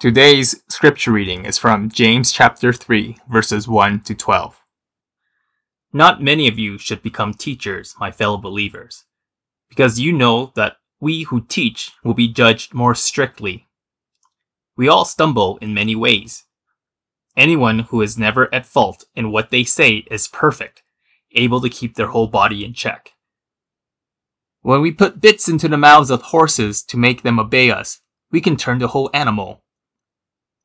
Today's 0.00 0.62
scripture 0.66 1.12
reading 1.12 1.44
is 1.44 1.58
from 1.58 1.90
James 1.90 2.32
chapter 2.32 2.72
3, 2.72 3.18
verses 3.28 3.68
1 3.68 4.00
to 4.04 4.14
12. 4.14 4.58
Not 5.92 6.22
many 6.22 6.48
of 6.48 6.58
you 6.58 6.78
should 6.78 7.02
become 7.02 7.34
teachers, 7.34 7.94
my 8.00 8.10
fellow 8.10 8.38
believers, 8.38 9.04
because 9.68 10.00
you 10.00 10.10
know 10.14 10.52
that 10.56 10.78
we 11.02 11.24
who 11.24 11.42
teach 11.42 11.92
will 12.02 12.14
be 12.14 12.32
judged 12.32 12.72
more 12.72 12.94
strictly. 12.94 13.68
We 14.74 14.88
all 14.88 15.04
stumble 15.04 15.58
in 15.58 15.74
many 15.74 15.94
ways. 15.94 16.44
Anyone 17.36 17.80
who 17.80 18.00
is 18.00 18.16
never 18.16 18.48
at 18.54 18.64
fault 18.64 19.04
in 19.14 19.30
what 19.30 19.50
they 19.50 19.64
say 19.64 20.06
is 20.10 20.28
perfect, 20.28 20.82
able 21.32 21.60
to 21.60 21.68
keep 21.68 21.96
their 21.96 22.08
whole 22.08 22.28
body 22.28 22.64
in 22.64 22.72
check. 22.72 23.12
When 24.62 24.80
we 24.80 24.92
put 24.92 25.20
bits 25.20 25.46
into 25.46 25.68
the 25.68 25.76
mouths 25.76 26.10
of 26.10 26.22
horses 26.22 26.82
to 26.84 26.96
make 26.96 27.20
them 27.20 27.38
obey 27.38 27.70
us, 27.70 28.00
we 28.30 28.40
can 28.40 28.56
turn 28.56 28.78
the 28.78 28.88
whole 28.88 29.10
animal 29.12 29.62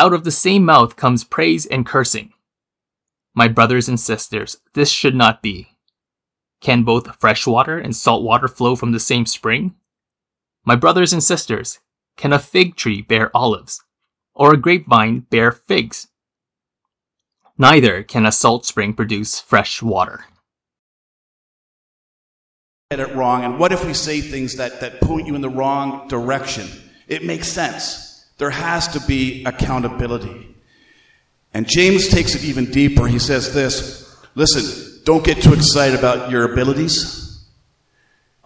Out 0.00 0.14
of 0.14 0.24
the 0.24 0.30
same 0.30 0.64
mouth 0.64 0.96
comes 0.96 1.24
praise 1.24 1.66
and 1.66 1.84
cursing. 1.84 2.32
My 3.34 3.48
brothers 3.48 3.86
and 3.86 4.00
sisters, 4.00 4.56
this 4.72 4.88
should 4.90 5.14
not 5.14 5.42
be. 5.42 5.76
Can 6.62 6.84
both 6.84 7.16
fresh 7.16 7.46
water 7.46 7.78
and 7.78 7.94
salt 7.94 8.22
water 8.22 8.48
flow 8.48 8.76
from 8.76 8.92
the 8.92 8.98
same 8.98 9.26
spring? 9.26 9.74
My 10.64 10.74
brothers 10.74 11.12
and 11.12 11.22
sisters, 11.22 11.80
can 12.16 12.32
a 12.32 12.38
fig 12.38 12.76
tree 12.76 13.02
bear 13.02 13.30
olives, 13.36 13.84
or 14.32 14.54
a 14.54 14.56
grapevine 14.56 15.26
bear 15.28 15.52
figs? 15.52 16.08
Neither 17.58 18.02
can 18.02 18.24
a 18.24 18.32
salt 18.32 18.64
spring 18.64 18.94
produce 18.94 19.38
fresh 19.38 19.82
water. 19.82 20.24
Get 22.90 23.00
it 23.00 23.14
wrong, 23.14 23.44
and 23.44 23.58
what 23.58 23.70
if 23.70 23.84
we 23.84 23.92
say 23.92 24.22
things 24.22 24.56
that, 24.56 24.80
that 24.80 25.02
point 25.02 25.26
you 25.26 25.34
in 25.34 25.42
the 25.42 25.50
wrong 25.50 26.08
direction? 26.08 26.68
It 27.06 27.22
makes 27.22 27.48
sense. 27.48 28.09
There 28.40 28.48
has 28.48 28.88
to 28.88 29.00
be 29.00 29.44
accountability. 29.44 30.56
And 31.52 31.68
James 31.68 32.08
takes 32.08 32.34
it 32.34 32.42
even 32.42 32.70
deeper. 32.70 33.06
He 33.06 33.18
says 33.18 33.52
this 33.52 34.16
listen, 34.34 35.02
don't 35.04 35.22
get 35.22 35.42
too 35.42 35.52
excited 35.52 35.98
about 35.98 36.30
your 36.30 36.50
abilities. 36.50 37.46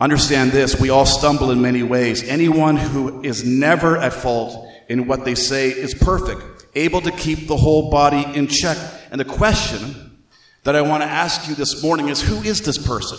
Understand 0.01 0.51
this 0.51 0.81
we 0.81 0.91
all 0.91 1.07
stumble 1.07 1.53
in 1.53 1.63
many 1.63 1.85
ways. 1.85 2.25
Anyone 2.25 2.77
who 2.77 3.23
is 3.23 3.45
never 3.45 3.97
at 3.97 4.13
fault 4.13 4.69
in 4.89 5.07
what 5.07 5.25
they 5.25 5.37
say 5.37 5.69
is 5.69 5.95
perfect, 5.95 6.67
able 6.75 7.01
to 7.01 7.13
keep 7.13 7.47
the 7.47 7.57
whole 7.57 7.89
body 7.89 8.25
in 8.37 8.49
check. 8.49 8.77
And 9.13 9.21
the 9.21 9.25
question 9.25 10.25
that 10.65 10.75
I 10.75 10.83
want 10.83 11.05
to 11.05 11.09
ask 11.09 11.49
you 11.49 11.55
this 11.55 11.85
morning 11.85 12.09
is 12.09 12.21
who 12.21 12.43
is 12.43 12.63
this 12.63 12.85
person? 12.85 13.19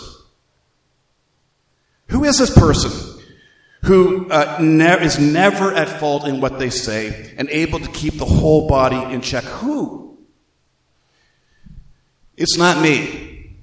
Who 2.08 2.24
is 2.24 2.36
this 2.36 2.50
person? 2.54 3.15
Who 3.86 4.28
uh, 4.30 4.58
ne- 4.60 5.04
is 5.04 5.18
never 5.18 5.72
at 5.72 5.88
fault 5.88 6.26
in 6.26 6.40
what 6.40 6.58
they 6.58 6.70
say 6.70 7.32
and 7.38 7.48
able 7.50 7.78
to 7.78 7.88
keep 7.92 8.14
the 8.14 8.24
whole 8.24 8.66
body 8.66 8.96
in 9.14 9.20
check. 9.20 9.44
Who? 9.44 10.18
It's 12.36 12.58
not 12.58 12.82
me. 12.82 13.54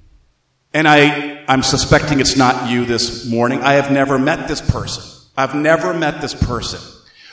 And 0.72 0.88
I, 0.88 1.44
I'm 1.46 1.62
suspecting 1.62 2.20
it's 2.20 2.36
not 2.36 2.70
you 2.70 2.86
this 2.86 3.26
morning. 3.26 3.60
I 3.60 3.74
have 3.74 3.92
never 3.92 4.18
met 4.18 4.48
this 4.48 4.62
person. 4.62 5.04
I've 5.36 5.54
never 5.54 5.92
met 5.92 6.22
this 6.22 6.34
person. 6.34 6.80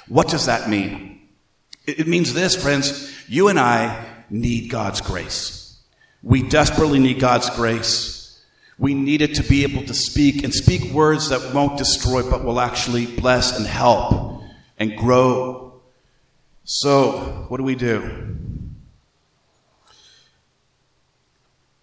What 0.10 0.28
does 0.28 0.48
that 0.48 0.70
mean? 0.70 1.22
It, 1.86 2.02
it 2.02 2.08
means 2.08 2.34
this, 2.34 2.62
friends. 2.62 3.10
You 3.28 3.48
and 3.48 3.58
I 3.58 4.06
need 4.30 4.70
God's 4.70 5.00
grace. 5.00 5.80
We 6.22 6.44
desperately 6.44 7.00
need 7.00 7.20
God's 7.20 7.50
grace. 7.52 8.11
We 8.82 8.96
needed 8.96 9.36
to 9.36 9.44
be 9.44 9.62
able 9.62 9.84
to 9.84 9.94
speak 9.94 10.44
and 10.44 10.52
speak 10.52 10.92
words 10.92 11.30
that 11.30 11.54
won't 11.54 11.78
destroy, 11.78 12.28
but 12.28 12.44
will 12.44 12.60
actually 12.60 13.06
bless 13.06 13.56
and 13.56 13.68
help 13.68 14.42
and 14.80 14.98
grow. 14.98 15.84
So, 16.64 17.46
what 17.48 17.58
do 17.58 17.64
we 17.64 17.76
do? 17.76 18.38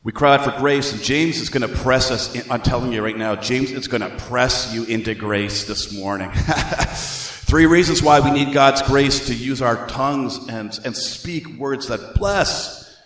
We 0.03 0.11
cry 0.11 0.35
out 0.35 0.45
for 0.45 0.59
grace, 0.59 0.93
and 0.93 1.01
James 1.01 1.39
is 1.39 1.51
going 1.51 1.63
to 1.63 1.77
press 1.83 2.11
us. 2.11 2.35
In, 2.35 2.51
I'm 2.51 2.63
telling 2.63 2.93
you 2.93 3.01
right 3.01 3.17
now, 3.17 3.37
James 3.37 3.71
is 3.71 3.87
going 3.87 4.01
to 4.01 4.11
press 4.25 4.75
you 4.75 4.83
into 4.83 5.15
grace 5.15 5.65
this 5.65 5.97
morning. 5.97 6.33
Three 6.35 7.67
reasons 7.67 8.03
why 8.03 8.19
we 8.19 8.33
need 8.33 8.53
God's 8.53 8.83
grace 8.83 9.29
to 9.29 9.35
use 9.35 9.63
our 9.63 9.87
tongues 9.87 10.49
and, 10.49 10.77
and 10.85 10.97
speak 10.97 11.47
words 11.59 11.87
that 11.89 12.17
bless. 12.17 13.01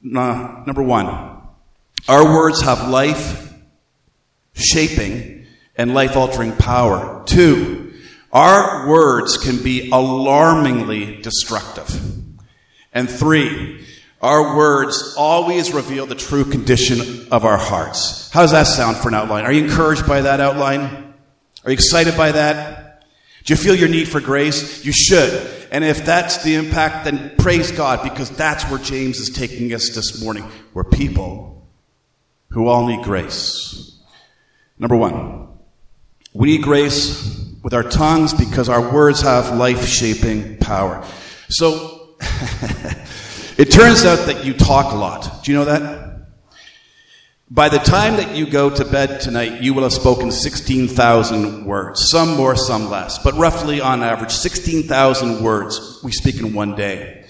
Number 0.00 0.84
one, 0.84 1.35
our 2.08 2.24
words 2.24 2.62
have 2.62 2.88
life 2.88 3.52
shaping 4.54 5.46
and 5.76 5.94
life 5.94 6.16
altering 6.16 6.52
power. 6.52 7.22
Two, 7.26 7.94
our 8.32 8.88
words 8.88 9.36
can 9.36 9.62
be 9.62 9.90
alarmingly 9.90 11.20
destructive. 11.22 11.88
And 12.92 13.10
three, 13.10 13.84
our 14.22 14.56
words 14.56 15.14
always 15.16 15.72
reveal 15.72 16.06
the 16.06 16.14
true 16.14 16.44
condition 16.44 17.28
of 17.30 17.44
our 17.44 17.58
hearts. 17.58 18.30
How 18.30 18.42
does 18.42 18.52
that 18.52 18.64
sound 18.64 18.96
for 18.96 19.08
an 19.08 19.14
outline? 19.14 19.44
Are 19.44 19.52
you 19.52 19.64
encouraged 19.64 20.06
by 20.06 20.22
that 20.22 20.40
outline? 20.40 21.14
Are 21.64 21.70
you 21.70 21.74
excited 21.74 22.16
by 22.16 22.32
that? 22.32 23.04
Do 23.44 23.52
you 23.52 23.56
feel 23.56 23.74
your 23.74 23.88
need 23.88 24.08
for 24.08 24.20
grace? 24.20 24.84
You 24.84 24.92
should. 24.92 25.52
And 25.70 25.84
if 25.84 26.04
that's 26.06 26.42
the 26.42 26.54
impact, 26.54 27.04
then 27.04 27.32
praise 27.36 27.70
God 27.72 28.02
because 28.02 28.30
that's 28.30 28.64
where 28.64 28.78
James 28.78 29.18
is 29.18 29.30
taking 29.30 29.72
us 29.72 29.90
this 29.94 30.22
morning. 30.22 30.44
We're 30.72 30.84
people 30.84 31.55
who 32.56 32.68
all 32.68 32.86
need 32.86 33.04
grace. 33.04 34.00
Number 34.78 34.96
one, 34.96 35.46
we 36.32 36.56
need 36.56 36.62
grace 36.62 37.54
with 37.62 37.74
our 37.74 37.82
tongues 37.82 38.32
because 38.32 38.70
our 38.70 38.94
words 38.94 39.20
have 39.20 39.54
life 39.58 39.84
shaping 39.84 40.56
power. 40.56 41.04
So, 41.50 42.16
it 43.58 43.70
turns 43.70 44.06
out 44.06 44.24
that 44.28 44.46
you 44.46 44.54
talk 44.54 44.94
a 44.94 44.96
lot. 44.96 45.44
Do 45.44 45.52
you 45.52 45.58
know 45.58 45.66
that? 45.66 46.28
By 47.50 47.68
the 47.68 47.76
time 47.76 48.16
that 48.16 48.34
you 48.34 48.46
go 48.46 48.70
to 48.70 48.86
bed 48.86 49.20
tonight, 49.20 49.60
you 49.60 49.74
will 49.74 49.82
have 49.82 49.92
spoken 49.92 50.32
16,000 50.32 51.66
words. 51.66 52.08
Some 52.08 52.38
more, 52.38 52.56
some 52.56 52.88
less. 52.88 53.18
But 53.18 53.34
roughly 53.34 53.82
on 53.82 54.02
average, 54.02 54.32
16,000 54.32 55.42
words 55.42 56.00
we 56.02 56.10
speak 56.10 56.36
in 56.36 56.54
one 56.54 56.74
day. 56.74 57.26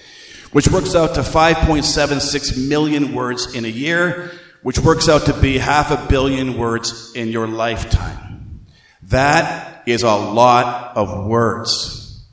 Which 0.53 0.69
works 0.69 0.95
out 0.95 1.17
to 1.17 1.23
5.76 1.23 2.69
million 2.69 3.13
words 3.13 3.53
in 3.57 3.65
a 3.65 3.69
year 3.69 4.31
which 4.63 4.79
works 4.79 5.09
out 5.09 5.27
to 5.27 5.41
be 5.41 5.59
half 5.59 5.91
a 5.91 6.09
billion 6.09 6.59
words 6.59 7.13
in 7.15 7.29
your 7.29 7.47
lifetime. 7.47 8.61
That 9.05 9.83
is 9.87 10.03
a 10.03 10.15
lot 10.15 10.97
of 10.97 11.27
words. 11.27 12.25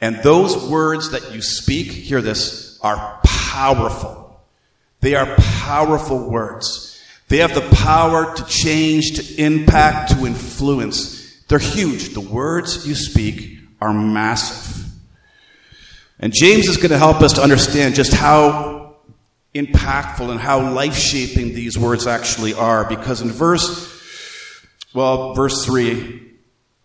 And 0.00 0.16
those 0.22 0.68
words 0.68 1.10
that 1.12 1.32
you 1.32 1.40
speak, 1.40 1.90
hear 1.90 2.20
this, 2.20 2.78
are 2.82 3.20
powerful. 3.24 4.40
They 5.00 5.14
are 5.14 5.34
powerful 5.36 6.28
words. 6.28 7.02
They 7.28 7.38
have 7.38 7.54
the 7.54 7.76
power 7.76 8.34
to 8.34 8.44
change, 8.44 9.16
to 9.16 9.42
impact, 9.42 10.12
to 10.12 10.26
influence. 10.26 11.42
They're 11.48 11.58
huge. 11.58 12.10
The 12.10 12.20
words 12.20 12.86
you 12.86 12.94
speak 12.94 13.58
are 13.80 13.92
massive. 13.92 14.84
And 16.18 16.32
James 16.32 16.68
is 16.68 16.76
going 16.76 16.90
to 16.90 16.98
help 16.98 17.20
us 17.20 17.34
to 17.34 17.42
understand 17.42 17.94
just 17.94 18.12
how 18.12 18.75
impactful 19.56 20.30
and 20.30 20.40
how 20.40 20.72
life 20.72 20.94
shaping 20.94 21.54
these 21.54 21.78
words 21.78 22.06
actually 22.06 22.54
are. 22.54 22.84
Because 22.88 23.20
in 23.20 23.30
verse, 23.30 23.92
well, 24.94 25.34
verse 25.34 25.64
3, 25.64 26.22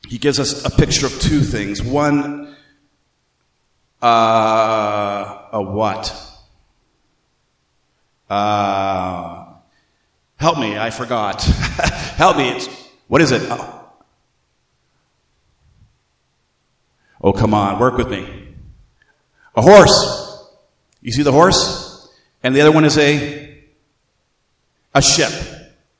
he 0.07 0.18
gives 0.18 0.39
us 0.39 0.65
a 0.65 0.69
picture 0.69 1.06
of 1.06 1.19
two 1.19 1.41
things. 1.41 1.81
One, 1.81 2.39
Uh, 4.01 5.47
a 5.53 5.62
what? 5.62 6.12
Uh, 8.27 9.45
help 10.38 10.57
me, 10.57 10.75
I 10.77 10.89
forgot. 10.89 11.44
help 12.18 12.38
me. 12.38 12.50
It's, 12.50 12.68
what 13.07 13.21
is 13.21 13.31
it? 13.31 13.44
Oh. 13.44 13.94
oh, 17.21 17.33
come 17.33 17.53
on, 17.53 17.77
work 17.77 17.97
with 17.97 18.09
me. 18.09 18.56
A 19.56 19.62
horse. 19.62 20.47
You 21.01 21.12
see 21.12 21.23
the 21.23 21.31
horse? 21.31 21.81
And 22.43 22.55
the 22.55 22.61
other 22.61 22.71
one 22.71 22.85
is 22.85 22.97
a, 22.97 23.57
a 24.93 25.01
ship. 25.01 25.31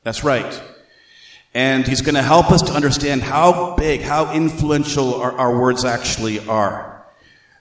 That's 0.04 0.24
right. 0.24 0.62
And 1.54 1.88
he's 1.88 2.02
going 2.02 2.16
to 2.16 2.24
help 2.24 2.52
us 2.52 2.62
to 2.64 2.74
understand 2.74 3.22
how 3.22 3.76
big, 3.76 4.02
how 4.02 4.34
influential 4.34 5.16
our, 5.16 5.34
our 5.34 5.60
words 5.60 5.86
actually 5.86 6.40
are. 6.48 7.06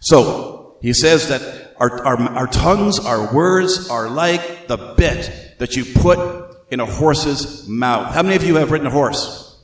So, 0.00 0.76
he 0.80 0.94
says 0.94 1.28
that 1.28 1.74
our, 1.76 2.06
our, 2.06 2.20
our 2.20 2.46
tongues, 2.46 2.98
our 2.98 3.34
words 3.34 3.90
are 3.90 4.08
like 4.08 4.68
the 4.68 4.94
bit 4.96 5.56
that 5.58 5.76
you 5.76 5.84
put 5.84 6.56
in 6.70 6.80
a 6.80 6.86
horse's 6.86 7.68
mouth. 7.68 8.14
How 8.14 8.22
many 8.22 8.36
of 8.36 8.44
you 8.44 8.56
have 8.56 8.70
ridden 8.70 8.86
a 8.86 8.90
horse? 8.90 9.58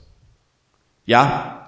Yeah? 1.06 1.62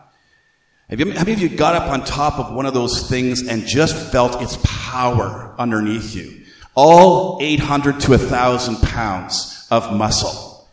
Have 0.90 1.00
you, 1.00 1.12
how 1.12 1.20
many 1.20 1.32
of 1.32 1.40
you 1.40 1.48
got 1.48 1.74
up 1.76 1.90
on 1.90 2.04
top 2.04 2.38
of 2.38 2.54
one 2.54 2.66
of 2.66 2.74
those 2.74 3.08
things 3.08 3.46
and 3.46 3.66
just 3.66 4.10
felt 4.10 4.42
its 4.42 4.58
power 4.64 5.54
underneath 5.58 6.14
you? 6.14 6.44
All 6.80 7.38
800 7.40 7.98
to 8.02 8.10
1,000 8.12 8.76
pounds 8.76 9.66
of 9.68 9.92
muscle. 9.92 10.64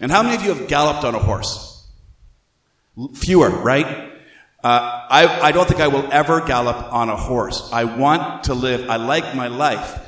And 0.00 0.10
how 0.10 0.24
many 0.24 0.34
of 0.34 0.42
you 0.42 0.52
have 0.52 0.66
galloped 0.66 1.04
on 1.04 1.14
a 1.14 1.20
horse? 1.20 1.86
Fewer, 3.14 3.48
right? 3.48 3.86
Uh, 4.64 5.06
I, 5.08 5.38
I 5.40 5.52
don't 5.52 5.68
think 5.68 5.80
I 5.80 5.86
will 5.86 6.12
ever 6.12 6.40
gallop 6.40 6.92
on 6.92 7.10
a 7.10 7.14
horse. 7.14 7.70
I 7.72 7.84
want 7.84 8.44
to 8.44 8.54
live. 8.54 8.90
I 8.90 8.96
like 8.96 9.36
my 9.36 9.46
life. 9.46 10.00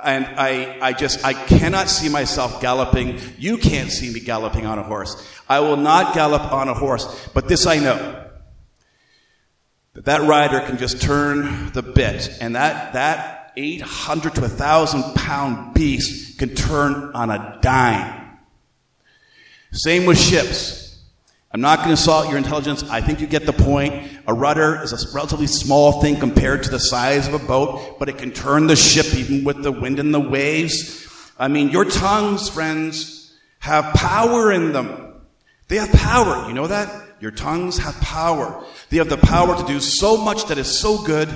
And 0.00 0.26
I, 0.26 0.78
I 0.80 0.92
just, 0.92 1.24
I 1.24 1.32
cannot 1.32 1.88
see 1.88 2.08
myself 2.08 2.60
galloping. 2.60 3.18
You 3.36 3.58
can't 3.58 3.90
see 3.90 4.12
me 4.12 4.20
galloping 4.20 4.64
on 4.64 4.78
a 4.78 4.84
horse. 4.84 5.28
I 5.48 5.58
will 5.58 5.76
not 5.76 6.14
gallop 6.14 6.52
on 6.52 6.68
a 6.68 6.74
horse. 6.74 7.28
But 7.34 7.48
this 7.48 7.66
I 7.66 7.80
know. 7.80 8.26
That 9.94 10.04
that 10.04 10.28
rider 10.28 10.60
can 10.60 10.78
just 10.78 11.02
turn 11.02 11.72
the 11.72 11.82
bit 11.82 12.38
and 12.40 12.54
that, 12.54 12.92
that 12.92 13.39
800 13.56 14.34
to 14.36 14.40
1,000 14.42 15.14
pound 15.14 15.74
beast 15.74 16.38
can 16.38 16.54
turn 16.54 17.12
on 17.14 17.30
a 17.30 17.58
dime. 17.60 18.38
Same 19.72 20.06
with 20.06 20.18
ships. 20.18 20.98
I'm 21.52 21.60
not 21.60 21.78
going 21.78 21.88
to 21.88 21.92
insult 21.92 22.28
your 22.28 22.38
intelligence. 22.38 22.84
I 22.88 23.00
think 23.00 23.20
you 23.20 23.26
get 23.26 23.44
the 23.44 23.52
point. 23.52 24.08
A 24.28 24.34
rudder 24.34 24.80
is 24.82 24.92
a 24.92 25.14
relatively 25.14 25.48
small 25.48 26.00
thing 26.00 26.16
compared 26.16 26.62
to 26.62 26.70
the 26.70 26.78
size 26.78 27.26
of 27.26 27.34
a 27.34 27.44
boat, 27.44 27.98
but 27.98 28.08
it 28.08 28.18
can 28.18 28.30
turn 28.30 28.68
the 28.68 28.76
ship 28.76 29.14
even 29.14 29.42
with 29.44 29.62
the 29.62 29.72
wind 29.72 29.98
and 29.98 30.14
the 30.14 30.20
waves. 30.20 31.32
I 31.38 31.48
mean, 31.48 31.70
your 31.70 31.84
tongues, 31.84 32.48
friends, 32.48 33.36
have 33.58 33.92
power 33.94 34.52
in 34.52 34.72
them. 34.72 35.14
They 35.66 35.76
have 35.76 35.90
power. 35.92 36.46
You 36.46 36.54
know 36.54 36.68
that? 36.68 36.88
Your 37.20 37.32
tongues 37.32 37.78
have 37.78 38.00
power. 38.00 38.64
They 38.88 38.98
have 38.98 39.08
the 39.08 39.18
power 39.18 39.56
to 39.56 39.66
do 39.66 39.80
so 39.80 40.16
much 40.16 40.46
that 40.46 40.58
is 40.58 40.78
so 40.78 41.02
good 41.02 41.28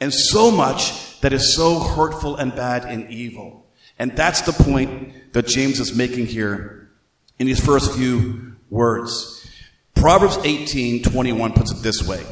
and 0.00 0.12
so 0.12 0.50
much 0.50 1.13
that 1.24 1.32
is 1.32 1.54
so 1.54 1.78
hurtful 1.80 2.36
and 2.36 2.54
bad 2.54 2.84
and 2.84 3.10
evil. 3.10 3.64
And 3.98 4.14
that's 4.14 4.42
the 4.42 4.52
point 4.52 5.32
that 5.32 5.46
James 5.46 5.80
is 5.80 5.96
making 5.96 6.26
here 6.26 6.90
in 7.38 7.46
these 7.46 7.64
first 7.64 7.96
few 7.96 8.56
words. 8.68 9.50
Proverbs 9.94 10.36
18 10.44 11.02
21 11.02 11.54
puts 11.54 11.72
it 11.72 11.82
this 11.82 12.06
way 12.06 12.22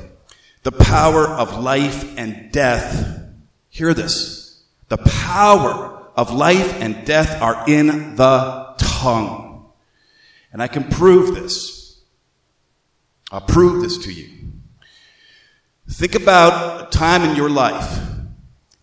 The 0.62 0.72
power 0.72 1.26
of 1.26 1.58
life 1.58 2.18
and 2.18 2.52
death, 2.52 3.18
hear 3.70 3.94
this, 3.94 4.62
the 4.88 4.98
power 4.98 6.10
of 6.14 6.30
life 6.30 6.78
and 6.82 7.06
death 7.06 7.40
are 7.40 7.64
in 7.66 8.16
the 8.16 8.74
tongue. 8.76 9.72
And 10.52 10.62
I 10.62 10.66
can 10.66 10.84
prove 10.84 11.34
this. 11.34 11.98
I'll 13.30 13.40
prove 13.40 13.80
this 13.80 13.96
to 14.04 14.12
you. 14.12 14.28
Think 15.88 16.14
about 16.14 16.88
a 16.88 16.90
time 16.90 17.22
in 17.22 17.36
your 17.36 17.48
life 17.48 18.10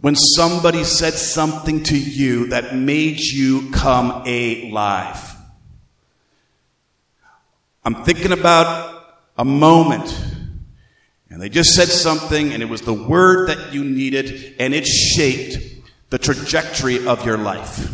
when 0.01 0.15
somebody 0.15 0.83
said 0.83 1.13
something 1.13 1.83
to 1.83 1.97
you 1.97 2.47
that 2.47 2.75
made 2.75 3.19
you 3.19 3.69
come 3.71 4.23
alive. 4.25 5.35
I'm 7.83 8.03
thinking 8.03 8.31
about 8.31 9.03
a 9.37 9.45
moment. 9.45 10.25
And 11.29 11.41
they 11.41 11.49
just 11.49 11.75
said 11.75 11.89
something, 11.89 12.53
and 12.53 12.63
it 12.63 12.67
was 12.67 12.81
the 12.81 12.93
word 12.93 13.49
that 13.49 13.73
you 13.73 13.83
needed, 13.83 14.55
and 14.59 14.73
it 14.73 14.85
shaped 14.87 15.57
the 16.09 16.17
trajectory 16.17 17.05
of 17.05 17.25
your 17.25 17.37
life. 17.37 17.89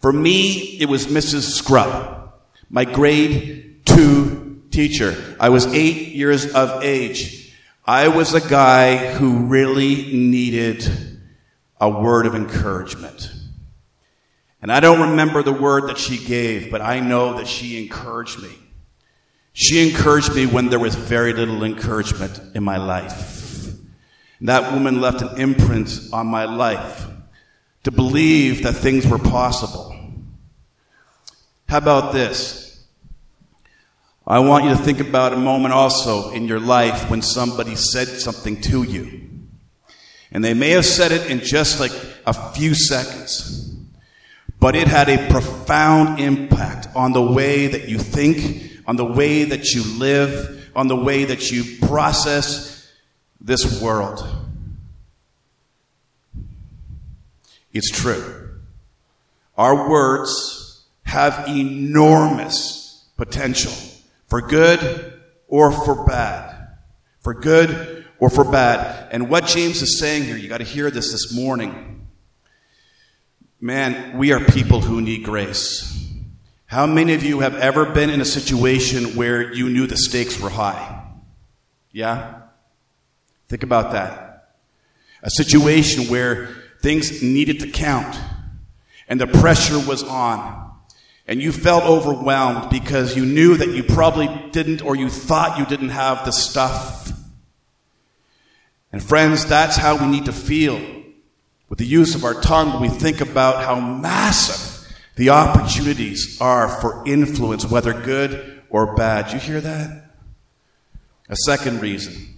For 0.00 0.12
me, 0.12 0.78
it 0.80 0.88
was 0.88 1.06
Mrs. 1.06 1.42
Scrub, 1.54 2.32
my 2.70 2.84
grade 2.84 3.80
two 3.84 4.62
teacher. 4.70 5.36
I 5.38 5.48
was 5.50 5.66
eight 5.66 6.08
years 6.14 6.52
of 6.52 6.82
age. 6.82 7.43
I 7.86 8.08
was 8.08 8.32
a 8.32 8.40
guy 8.40 9.12
who 9.12 9.46
really 9.46 10.10
needed 10.16 10.88
a 11.78 11.90
word 11.90 12.24
of 12.24 12.34
encouragement. 12.34 13.30
And 14.62 14.72
I 14.72 14.80
don't 14.80 15.10
remember 15.10 15.42
the 15.42 15.52
word 15.52 15.88
that 15.88 15.98
she 15.98 16.16
gave, 16.16 16.70
but 16.70 16.80
I 16.80 17.00
know 17.00 17.34
that 17.34 17.46
she 17.46 17.82
encouraged 17.82 18.42
me. 18.42 18.48
She 19.52 19.86
encouraged 19.86 20.34
me 20.34 20.46
when 20.46 20.70
there 20.70 20.78
was 20.78 20.94
very 20.94 21.34
little 21.34 21.62
encouragement 21.62 22.40
in 22.54 22.64
my 22.64 22.78
life. 22.78 23.70
That 24.40 24.72
woman 24.72 25.02
left 25.02 25.20
an 25.20 25.38
imprint 25.38 26.08
on 26.10 26.26
my 26.26 26.46
life 26.46 27.06
to 27.82 27.90
believe 27.90 28.62
that 28.62 28.72
things 28.72 29.06
were 29.06 29.18
possible. 29.18 29.94
How 31.68 31.78
about 31.78 32.14
this? 32.14 32.63
I 34.26 34.38
want 34.38 34.64
you 34.64 34.70
to 34.70 34.76
think 34.76 35.00
about 35.00 35.32
a 35.32 35.36
moment 35.36 35.74
also 35.74 36.30
in 36.30 36.48
your 36.48 36.60
life 36.60 37.10
when 37.10 37.22
somebody 37.22 37.76
said 37.76 38.08
something 38.08 38.60
to 38.62 38.82
you. 38.82 39.28
And 40.32 40.44
they 40.44 40.54
may 40.54 40.70
have 40.70 40.86
said 40.86 41.12
it 41.12 41.30
in 41.30 41.40
just 41.40 41.78
like 41.78 41.92
a 42.26 42.32
few 42.52 42.74
seconds, 42.74 43.76
but 44.58 44.74
it 44.74 44.88
had 44.88 45.08
a 45.08 45.30
profound 45.30 46.18
impact 46.20 46.88
on 46.96 47.12
the 47.12 47.22
way 47.22 47.66
that 47.66 47.88
you 47.88 47.98
think 47.98 48.64
on 48.86 48.96
the 48.96 49.04
way 49.04 49.44
that 49.44 49.72
you 49.72 49.82
live, 49.98 50.70
on 50.76 50.88
the 50.88 50.96
way 50.96 51.24
that 51.24 51.50
you 51.50 51.86
process 51.86 52.90
this 53.40 53.80
world. 53.80 54.26
It's 57.72 57.90
true. 57.90 58.50
Our 59.56 59.88
words 59.88 60.84
have 61.04 61.48
enormous 61.48 63.04
potential 63.16 63.72
for 64.34 64.40
good 64.40 65.12
or 65.46 65.70
for 65.70 66.04
bad. 66.04 66.66
For 67.20 67.34
good 67.34 68.04
or 68.18 68.28
for 68.28 68.42
bad. 68.42 69.12
And 69.12 69.28
what 69.30 69.46
James 69.46 69.80
is 69.80 70.00
saying 70.00 70.24
here, 70.24 70.36
you 70.36 70.48
got 70.48 70.58
to 70.58 70.64
hear 70.64 70.90
this 70.90 71.12
this 71.12 71.32
morning. 71.32 72.08
Man, 73.60 74.18
we 74.18 74.32
are 74.32 74.40
people 74.40 74.80
who 74.80 75.00
need 75.00 75.22
grace. 75.22 76.04
How 76.66 76.84
many 76.84 77.14
of 77.14 77.22
you 77.22 77.38
have 77.40 77.54
ever 77.54 77.86
been 77.86 78.10
in 78.10 78.20
a 78.20 78.24
situation 78.24 79.14
where 79.14 79.52
you 79.52 79.70
knew 79.70 79.86
the 79.86 79.96
stakes 79.96 80.40
were 80.40 80.50
high? 80.50 81.04
Yeah? 81.92 82.40
Think 83.48 83.62
about 83.62 83.92
that. 83.92 84.56
A 85.22 85.30
situation 85.30 86.10
where 86.10 86.48
things 86.82 87.22
needed 87.22 87.60
to 87.60 87.70
count 87.70 88.18
and 89.06 89.20
the 89.20 89.28
pressure 89.28 89.78
was 89.78 90.02
on 90.02 90.73
and 91.26 91.40
you 91.40 91.52
felt 91.52 91.84
overwhelmed 91.84 92.70
because 92.70 93.16
you 93.16 93.24
knew 93.24 93.56
that 93.56 93.70
you 93.70 93.82
probably 93.82 94.28
didn't 94.52 94.82
or 94.82 94.94
you 94.94 95.08
thought 95.08 95.58
you 95.58 95.66
didn't 95.66 95.88
have 95.90 96.24
the 96.24 96.32
stuff. 96.32 97.12
And 98.92 99.02
friends, 99.02 99.46
that's 99.46 99.76
how 99.76 99.96
we 99.96 100.06
need 100.06 100.26
to 100.26 100.32
feel 100.32 100.80
with 101.68 101.78
the 101.78 101.86
use 101.86 102.14
of 102.14 102.24
our 102.24 102.40
tongue 102.40 102.72
when 102.72 102.82
we 102.82 102.88
think 102.96 103.20
about 103.20 103.64
how 103.64 103.80
massive 103.80 104.86
the 105.16 105.30
opportunities 105.30 106.40
are 106.40 106.68
for 106.80 107.02
influence, 107.06 107.64
whether 107.64 107.92
good 107.92 108.62
or 108.68 108.94
bad. 108.94 109.32
You 109.32 109.38
hear 109.38 109.60
that? 109.60 110.10
A 111.28 111.36
second 111.46 111.80
reason. 111.80 112.36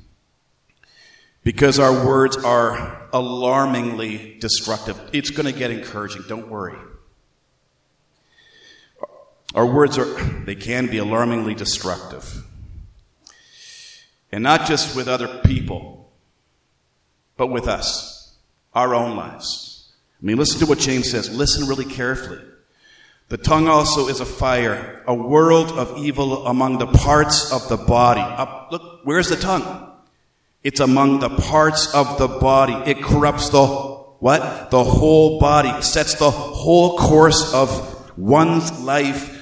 Because 1.43 1.79
our 1.79 2.07
words 2.07 2.37
are 2.37 3.09
alarmingly 3.13 4.37
destructive. 4.41 4.99
It's 5.13 5.31
going 5.31 5.53
to 5.53 5.59
get 5.59 5.71
encouraging, 5.71 6.25
don't 6.29 6.49
worry. 6.49 6.77
Our 9.57 9.65
words 9.65 9.97
are, 9.97 10.05
they 10.45 10.55
can 10.55 10.87
be 10.87 10.99
alarmingly 10.99 11.55
destructive. 11.55 12.45
And 14.31 14.43
not 14.43 14.67
just 14.67 14.95
with 14.95 15.09
other 15.09 15.41
people, 15.45 16.13
but 17.39 17.47
with 17.47 17.67
us, 17.67 18.37
our 18.75 18.95
own 18.95 19.17
lives. 19.17 19.93
I 20.21 20.27
mean, 20.27 20.37
listen 20.37 20.61
to 20.61 20.67
what 20.67 20.79
James 20.79 21.11
says. 21.11 21.35
Listen 21.35 21.67
really 21.67 21.87
carefully. 21.87 22.41
The 23.29 23.39
tongue 23.39 23.67
also 23.67 24.09
is 24.09 24.21
a 24.21 24.27
fire, 24.27 25.03
a 25.07 25.15
world 25.15 25.73
of 25.73 25.97
evil 25.99 26.47
among 26.47 26.77
the 26.77 26.87
parts 26.87 27.51
of 27.51 27.67
the 27.71 27.79
body. 27.79 28.21
Up, 28.21 28.69
look, 28.71 29.01
where's 29.05 29.31
the 29.31 29.37
tongue? 29.37 29.91
It's 30.63 30.81
among 30.81 31.21
the 31.21 31.31
parts 31.31 31.95
of 31.95 32.19
the 32.19 32.29
body. 32.29 32.75
It 32.91 33.03
corrupts 33.03 33.49
the 33.49 33.67
what? 33.67 34.71
The 34.71 34.85
whole 34.85 35.41
body. 35.41 35.81
Sets 35.83 36.15
the 36.17 36.31
whole 36.31 36.99
course 36.99 37.55
of 37.55 38.19
one's 38.19 38.71
life 38.81 39.36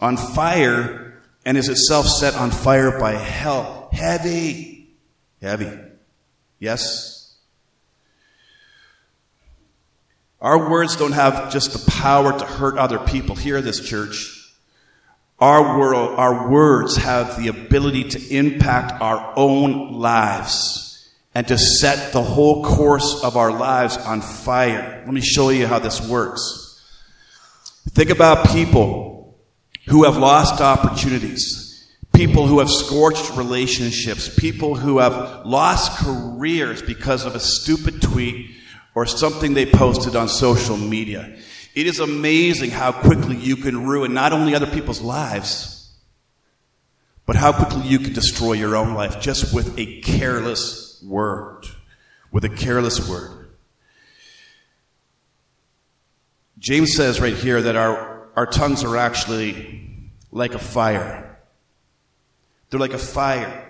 on 0.00 0.16
fire 0.16 1.20
and 1.44 1.56
is 1.56 1.68
itself 1.68 2.06
set 2.06 2.34
on 2.34 2.50
fire 2.50 2.98
by 2.98 3.12
hell. 3.12 3.88
Heavy. 3.92 4.90
Heavy. 5.40 5.70
Yes? 6.58 7.36
Our 10.40 10.70
words 10.70 10.96
don't 10.96 11.12
have 11.12 11.52
just 11.52 11.72
the 11.72 11.90
power 11.90 12.38
to 12.38 12.44
hurt 12.44 12.78
other 12.78 12.98
people. 12.98 13.34
Hear 13.34 13.60
this, 13.60 13.80
church. 13.80 14.34
Our, 15.40 15.78
world, 15.78 16.18
our 16.18 16.50
words 16.50 16.96
have 16.96 17.40
the 17.40 17.48
ability 17.48 18.04
to 18.10 18.34
impact 18.34 19.00
our 19.00 19.32
own 19.36 19.92
lives 19.92 21.08
and 21.34 21.46
to 21.46 21.56
set 21.56 22.12
the 22.12 22.22
whole 22.22 22.64
course 22.64 23.22
of 23.22 23.36
our 23.36 23.52
lives 23.52 23.96
on 23.96 24.20
fire. 24.20 25.02
Let 25.04 25.14
me 25.14 25.20
show 25.20 25.50
you 25.50 25.66
how 25.66 25.78
this 25.78 26.00
works. 26.06 26.64
Think 27.90 28.10
about 28.10 28.48
people 28.48 29.07
who 29.88 30.04
have 30.04 30.16
lost 30.16 30.60
opportunities, 30.60 31.86
people 32.12 32.46
who 32.46 32.58
have 32.58 32.70
scorched 32.70 33.36
relationships, 33.36 34.34
people 34.38 34.74
who 34.74 34.98
have 34.98 35.46
lost 35.46 36.04
careers 36.04 36.82
because 36.82 37.24
of 37.24 37.34
a 37.34 37.40
stupid 37.40 38.02
tweet 38.02 38.50
or 38.94 39.06
something 39.06 39.54
they 39.54 39.66
posted 39.66 40.16
on 40.16 40.28
social 40.28 40.76
media. 40.76 41.38
It 41.74 41.86
is 41.86 42.00
amazing 42.00 42.70
how 42.70 42.92
quickly 42.92 43.36
you 43.36 43.56
can 43.56 43.86
ruin 43.86 44.12
not 44.12 44.32
only 44.32 44.54
other 44.54 44.66
people's 44.66 45.00
lives, 45.00 45.78
but 47.24 47.36
how 47.36 47.52
quickly 47.52 47.86
you 47.86 47.98
can 47.98 48.12
destroy 48.12 48.54
your 48.54 48.74
own 48.74 48.94
life 48.94 49.20
just 49.20 49.54
with 49.54 49.78
a 49.78 50.00
careless 50.00 51.00
word. 51.06 51.66
With 52.32 52.44
a 52.44 52.48
careless 52.48 53.08
word. 53.08 53.50
James 56.58 56.94
says 56.94 57.20
right 57.20 57.34
here 57.34 57.62
that 57.62 57.76
our, 57.76 58.17
our 58.38 58.46
tongues 58.46 58.84
are 58.84 58.96
actually 58.96 59.90
like 60.30 60.54
a 60.54 60.60
fire. 60.60 61.40
They're 62.70 62.78
like 62.78 62.92
a 62.92 62.96
fire. 62.96 63.68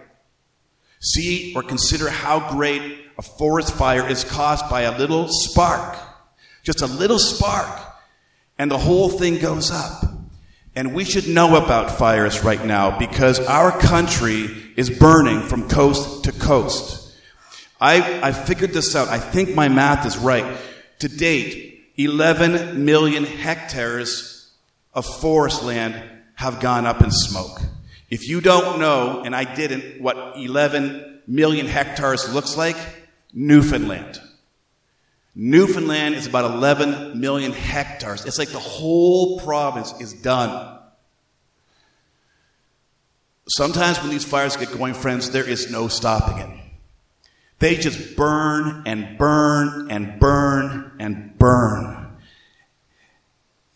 See 1.01 1.55
or 1.57 1.63
consider 1.63 2.11
how 2.11 2.51
great 2.51 2.83
a 3.17 3.23
forest 3.23 3.73
fire 3.73 4.07
is 4.07 4.25
caused 4.25 4.69
by 4.69 4.83
a 4.83 4.99
little 4.99 5.27
spark. 5.27 5.97
Just 6.65 6.83
a 6.83 6.87
little 6.87 7.19
spark 7.19 7.81
and 8.59 8.71
the 8.71 8.77
whole 8.77 9.09
thing 9.09 9.39
goes 9.39 9.71
up. 9.71 10.05
And 10.77 10.95
we 10.95 11.07
should 11.07 11.29
know 11.29 11.57
about 11.57 11.93
fires 11.93 12.45
right 12.45 12.63
now 12.63 12.99
because 12.99 13.41
our 13.41 13.73
country 13.73 14.51
is 14.77 14.91
burning 14.91 15.49
from 15.49 15.71
coast 15.71 16.25
to 16.25 16.33
coast. 16.33 17.17
I, 17.81 18.21
I 18.23 18.33
figured 18.33 18.75
this 18.75 18.95
out. 18.95 19.09
I 19.09 19.19
think 19.19 19.55
my 19.55 19.71
math 19.71 20.05
is 20.05 20.19
right. 20.19 20.59
To 20.99 21.09
date, 21.09 21.95
11 21.97 22.85
million 22.85 23.25
hectares 23.25 24.38
of 24.99 25.07
forest 25.07 25.63
land 25.63 25.95
have 26.35 26.59
gone 26.59 26.85
up 26.85 27.03
in 27.03 27.11
smoke. 27.13 27.61
If 28.11 28.29
you 28.29 28.41
don't 28.41 28.81
know, 28.81 29.23
and 29.25 29.35
I 29.35 29.45
didn't, 29.55 30.03
what 30.03 30.35
11 30.37 31.23
million 31.29 31.67
hectares 31.67 32.33
looks 32.35 32.57
like, 32.57 32.77
Newfoundland. 33.33 34.21
Newfoundland 35.37 36.17
is 36.17 36.27
about 36.27 36.51
11 36.51 37.21
million 37.21 37.53
hectares. 37.53 38.27
It's 38.27 38.41
like 38.41 38.49
the 38.49 38.59
whole 38.59 39.39
province 39.39 39.95
is 40.01 40.15
done. 40.15 40.81
Sometimes 43.51 44.01
when 44.01 44.11
these 44.11 44.25
fires 44.25 44.57
get 44.57 44.77
going, 44.77 44.95
friends, 44.95 45.31
there 45.31 45.49
is 45.49 45.71
no 45.71 45.87
stopping 45.87 46.39
it. 46.39 46.61
They 47.61 47.77
just 47.77 48.17
burn 48.17 48.83
and 48.85 49.17
burn 49.17 49.93
and 49.93 50.19
burn 50.19 50.97
and 50.99 51.39
burn. 51.39 52.08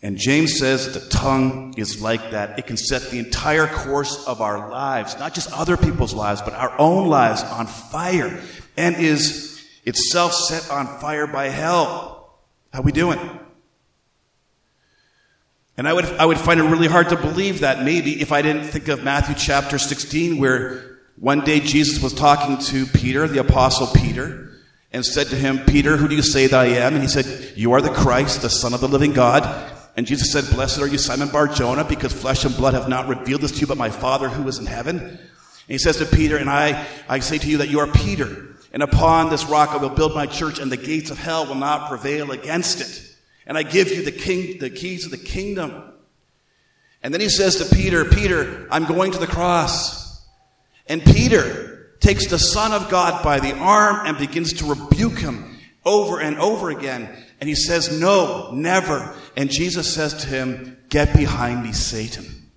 And 0.02 0.18
James 0.18 0.58
says 0.58 0.92
the 0.92 1.08
tongue 1.08 1.74
is 1.76 2.02
like 2.02 2.32
that. 2.32 2.58
It 2.58 2.66
can 2.66 2.76
set 2.76 3.02
the 3.10 3.20
entire 3.20 3.68
course 3.68 4.26
of 4.26 4.40
our 4.40 4.68
lives, 4.68 5.16
not 5.18 5.32
just 5.32 5.52
other 5.52 5.76
people's 5.76 6.12
lives, 6.12 6.42
but 6.42 6.54
our 6.54 6.76
own 6.78 7.08
lives 7.08 7.42
on 7.44 7.68
fire 7.68 8.42
and 8.76 8.96
is 8.96 9.64
itself 9.84 10.32
set 10.32 10.70
on 10.70 10.86
fire 10.98 11.28
by 11.28 11.48
hell. 11.48 12.40
How 12.72 12.82
we 12.82 12.90
doing? 12.90 13.18
And 15.76 15.88
I 15.88 15.92
would, 15.92 16.04
I 16.04 16.26
would 16.26 16.38
find 16.38 16.58
it 16.58 16.64
really 16.64 16.88
hard 16.88 17.08
to 17.10 17.16
believe 17.16 17.60
that 17.60 17.84
maybe 17.84 18.20
if 18.20 18.32
I 18.32 18.42
didn't 18.42 18.64
think 18.64 18.88
of 18.88 19.04
Matthew 19.04 19.36
chapter 19.36 19.78
16 19.78 20.38
where 20.38 20.98
one 21.16 21.40
day 21.40 21.60
Jesus 21.60 22.02
was 22.02 22.12
talking 22.12 22.58
to 22.58 22.86
Peter, 22.86 23.28
the 23.28 23.38
apostle 23.38 23.86
Peter, 23.86 24.50
and 24.92 25.04
said 25.06 25.28
to 25.28 25.36
him, 25.36 25.60
Peter, 25.60 25.96
who 25.96 26.08
do 26.08 26.16
you 26.16 26.22
say 26.22 26.48
that 26.48 26.58
I 26.58 26.66
am? 26.66 26.94
And 26.94 27.02
he 27.02 27.08
said, 27.08 27.52
you 27.56 27.72
are 27.72 27.80
the 27.80 27.92
Christ, 27.92 28.42
the 28.42 28.50
son 28.50 28.74
of 28.74 28.80
the 28.80 28.88
living 28.88 29.12
God. 29.12 29.70
And 29.96 30.06
Jesus 30.06 30.32
said, 30.32 30.44
blessed 30.54 30.80
are 30.80 30.86
you, 30.86 30.96
Simon 30.96 31.28
Bar 31.28 31.48
Jonah, 31.48 31.84
because 31.84 32.12
flesh 32.12 32.44
and 32.44 32.56
blood 32.56 32.74
have 32.74 32.88
not 32.88 33.08
revealed 33.08 33.42
this 33.42 33.52
to 33.52 33.60
you, 33.60 33.66
but 33.66 33.76
my 33.76 33.90
Father 33.90 34.28
who 34.28 34.48
is 34.48 34.58
in 34.58 34.66
heaven. 34.66 34.98
And 34.98 35.18
he 35.68 35.78
says 35.78 35.98
to 35.98 36.06
Peter, 36.06 36.38
and 36.38 36.48
I, 36.48 36.86
I 37.08 37.18
say 37.18 37.38
to 37.38 37.46
you 37.46 37.58
that 37.58 37.68
you 37.68 37.80
are 37.80 37.86
Peter. 37.86 38.56
And 38.72 38.82
upon 38.82 39.28
this 39.28 39.44
rock 39.44 39.70
I 39.70 39.76
will 39.76 39.90
build 39.90 40.14
my 40.14 40.26
church, 40.26 40.58
and 40.58 40.72
the 40.72 40.78
gates 40.78 41.10
of 41.10 41.18
hell 41.18 41.46
will 41.46 41.56
not 41.56 41.90
prevail 41.90 42.32
against 42.32 42.80
it. 42.80 43.16
And 43.46 43.58
I 43.58 43.64
give 43.64 43.90
you 43.90 44.02
the 44.02 44.12
king, 44.12 44.58
the 44.58 44.70
keys 44.70 45.04
of 45.04 45.10
the 45.10 45.18
kingdom. 45.18 45.92
And 47.02 47.12
then 47.12 47.20
he 47.20 47.28
says 47.28 47.56
to 47.56 47.74
Peter, 47.74 48.04
Peter, 48.04 48.66
I'm 48.70 48.86
going 48.86 49.12
to 49.12 49.18
the 49.18 49.26
cross. 49.26 50.24
And 50.86 51.04
Peter 51.04 51.96
takes 52.00 52.28
the 52.28 52.38
Son 52.38 52.72
of 52.72 52.88
God 52.88 53.22
by 53.22 53.40
the 53.40 53.56
arm 53.56 54.06
and 54.06 54.16
begins 54.16 54.54
to 54.54 54.66
rebuke 54.66 55.18
him 55.18 55.58
over 55.84 56.20
and 56.20 56.38
over 56.38 56.70
again. 56.70 57.08
And 57.42 57.48
he 57.48 57.56
says, 57.56 58.00
No, 58.00 58.52
never. 58.52 59.16
And 59.36 59.50
Jesus 59.50 59.92
says 59.92 60.14
to 60.22 60.28
him, 60.28 60.78
Get 60.88 61.12
behind 61.12 61.64
me, 61.64 61.72
Satan. 61.72 62.52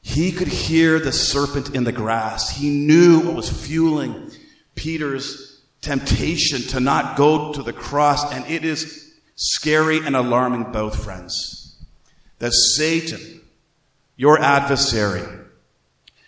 He 0.00 0.32
could 0.32 0.48
hear 0.48 0.98
the 0.98 1.12
serpent 1.12 1.74
in 1.74 1.84
the 1.84 1.92
grass. 1.92 2.56
He 2.56 2.70
knew 2.70 3.20
what 3.20 3.34
was 3.34 3.66
fueling 3.66 4.30
Peter's 4.76 5.60
temptation 5.82 6.62
to 6.68 6.80
not 6.80 7.18
go 7.18 7.52
to 7.52 7.62
the 7.62 7.74
cross, 7.74 8.32
and 8.32 8.50
it 8.50 8.64
is 8.64 9.12
scary 9.34 9.98
and 10.06 10.16
alarming, 10.16 10.72
both 10.72 11.04
friends. 11.04 11.84
That 12.38 12.54
Satan, 12.54 13.42
your 14.16 14.40
adversary, 14.40 15.28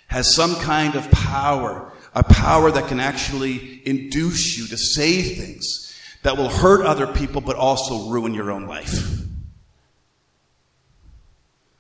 has 0.09 0.35
some 0.35 0.55
kind 0.57 0.97
of 0.97 1.11
power, 1.11 1.95
a 2.15 2.25
power 2.25 2.71
that 2.71 2.89
can 2.89 3.01
actually 3.01 3.81
induce 3.87 4.59
you 4.59 4.67
to 4.67 4.77
say 4.77 5.23
things 5.23 5.82
that 6.23 6.37
will 6.37 6.49
hurt 6.49 6.85
other 6.87 7.07
people 7.07 7.41
but 7.41 7.57
also 7.57 8.09
ruin 8.09 8.35
your 8.35 8.51
own 8.51 8.67
life. 8.67 9.23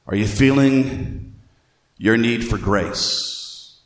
Are 0.06 0.16
you 0.16 0.26
feeling 0.26 1.34
your 1.96 2.16
need 2.16 2.46
for 2.46 2.58
grace? 2.58 3.78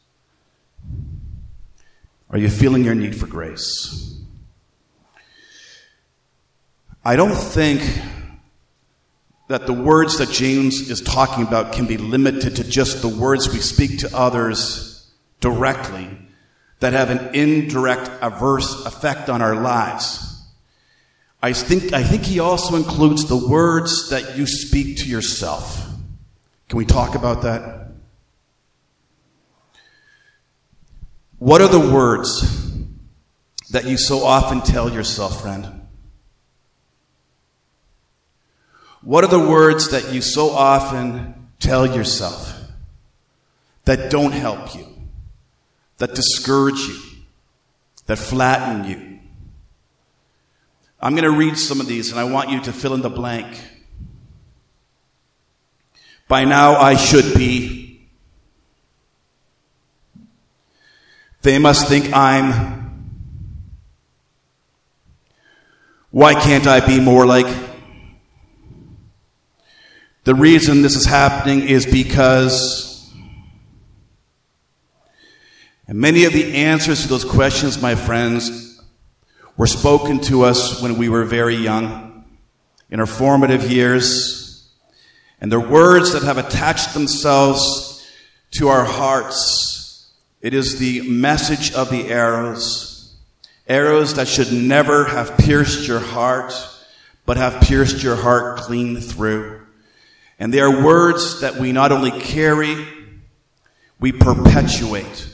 Are 2.30 2.38
you 2.38 2.48
feeling 2.48 2.84
your 2.84 2.94
need 2.94 3.14
for 3.14 3.26
grace? 3.26 4.18
I 7.04 7.14
don't 7.14 7.36
think 7.36 7.82
that 9.48 9.66
the 9.66 9.72
words 9.72 10.18
that 10.18 10.30
James 10.30 10.90
is 10.90 11.00
talking 11.00 11.46
about 11.46 11.72
can 11.72 11.86
be 11.86 11.96
limited 11.96 12.56
to 12.56 12.64
just 12.64 13.00
the 13.00 13.08
words 13.08 13.48
we 13.48 13.60
speak 13.60 14.00
to 14.00 14.16
others 14.16 15.08
directly 15.40 16.08
that 16.80 16.94
have 16.94 17.10
an 17.10 17.34
indirect 17.34 18.10
adverse 18.20 18.84
effect 18.86 19.28
on 19.28 19.40
our 19.40 19.54
lives. 19.54 20.35
I 21.42 21.52
think, 21.52 21.92
I 21.92 22.02
think 22.02 22.24
he 22.24 22.40
also 22.40 22.76
includes 22.76 23.26
the 23.26 23.36
words 23.36 24.10
that 24.10 24.36
you 24.36 24.46
speak 24.46 24.98
to 24.98 25.08
yourself. 25.08 25.86
Can 26.68 26.78
we 26.78 26.84
talk 26.84 27.14
about 27.14 27.42
that? 27.42 27.92
What 31.38 31.60
are 31.60 31.68
the 31.68 31.78
words 31.78 32.72
that 33.70 33.84
you 33.84 33.98
so 33.98 34.24
often 34.24 34.62
tell 34.62 34.90
yourself, 34.90 35.42
friend? 35.42 35.86
What 39.02 39.22
are 39.22 39.30
the 39.30 39.38
words 39.38 39.90
that 39.90 40.12
you 40.12 40.22
so 40.22 40.50
often 40.50 41.48
tell 41.60 41.86
yourself 41.86 42.54
that 43.84 44.10
don't 44.10 44.32
help 44.32 44.74
you, 44.74 44.86
that 45.98 46.14
discourage 46.14 46.80
you, 46.80 46.98
that 48.06 48.16
flatten 48.16 48.90
you? 48.90 49.15
I'm 51.00 51.12
going 51.12 51.24
to 51.24 51.30
read 51.30 51.58
some 51.58 51.80
of 51.80 51.86
these 51.86 52.10
and 52.10 52.18
I 52.18 52.24
want 52.24 52.50
you 52.50 52.60
to 52.62 52.72
fill 52.72 52.94
in 52.94 53.02
the 53.02 53.10
blank. 53.10 53.62
By 56.28 56.44
now 56.44 56.74
I 56.76 56.96
should 56.96 57.34
be 57.34 57.86
They 61.46 61.60
must 61.60 61.86
think 61.86 62.12
I'm. 62.12 63.14
Why 66.10 66.34
can't 66.34 66.66
I 66.66 66.84
be 66.84 66.98
more 66.98 67.24
like? 67.24 67.46
The 70.24 70.34
reason 70.34 70.82
this 70.82 70.96
is 70.96 71.06
happening 71.06 71.68
is 71.68 71.86
because 71.86 72.96
And 75.86 76.00
many 76.00 76.24
of 76.24 76.32
the 76.32 76.52
answers 76.52 77.02
to 77.02 77.08
those 77.08 77.24
questions, 77.24 77.80
my 77.80 77.94
friends, 77.94 78.65
were 79.56 79.66
spoken 79.66 80.20
to 80.20 80.42
us 80.42 80.82
when 80.82 80.98
we 80.98 81.08
were 81.08 81.24
very 81.24 81.56
young, 81.56 82.24
in 82.90 83.00
our 83.00 83.06
formative 83.06 83.70
years. 83.70 84.70
And 85.40 85.50
they're 85.50 85.60
words 85.60 86.12
that 86.12 86.22
have 86.22 86.38
attached 86.38 86.94
themselves 86.94 88.06
to 88.52 88.68
our 88.68 88.84
hearts. 88.84 90.12
It 90.40 90.54
is 90.54 90.78
the 90.78 91.08
message 91.08 91.72
of 91.72 91.90
the 91.90 92.08
arrows. 92.08 93.14
Arrows 93.68 94.14
that 94.14 94.28
should 94.28 94.52
never 94.52 95.04
have 95.04 95.36
pierced 95.38 95.88
your 95.88 95.98
heart, 95.98 96.54
but 97.24 97.36
have 97.36 97.62
pierced 97.62 98.02
your 98.02 98.16
heart 98.16 98.58
clean 98.58 99.00
through. 99.00 99.60
And 100.38 100.52
they 100.52 100.60
are 100.60 100.84
words 100.84 101.40
that 101.40 101.56
we 101.56 101.72
not 101.72 101.92
only 101.92 102.12
carry, 102.12 102.86
we 103.98 104.12
perpetuate 104.12 105.28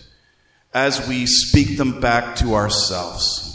as 0.72 1.06
we 1.08 1.26
speak 1.26 1.76
them 1.76 2.00
back 2.00 2.36
to 2.36 2.54
ourselves. 2.54 3.51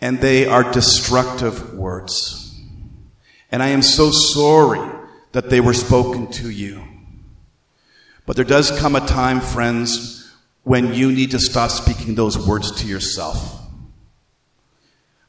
And 0.00 0.20
they 0.20 0.46
are 0.46 0.70
destructive 0.70 1.74
words. 1.74 2.60
And 3.50 3.62
I 3.62 3.68
am 3.68 3.82
so 3.82 4.10
sorry 4.10 4.80
that 5.32 5.50
they 5.50 5.60
were 5.60 5.74
spoken 5.74 6.30
to 6.32 6.50
you. 6.50 6.82
But 8.26 8.36
there 8.36 8.44
does 8.44 8.78
come 8.78 8.94
a 8.94 9.06
time, 9.06 9.40
friends, 9.40 10.30
when 10.62 10.92
you 10.92 11.10
need 11.10 11.30
to 11.30 11.38
stop 11.38 11.70
speaking 11.70 12.14
those 12.14 12.38
words 12.46 12.70
to 12.82 12.86
yourself. 12.86 13.62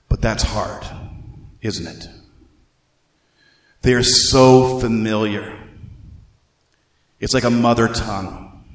But 0.09 0.21
that's 0.21 0.43
hard, 0.43 0.85
isn't 1.61 1.87
it? 1.87 2.09
They 3.81 3.93
are 3.93 4.03
so 4.03 4.79
familiar. 4.79 5.57
It's 7.21 7.33
like 7.33 7.45
a 7.45 7.49
mother 7.49 7.87
tongue. 7.87 8.65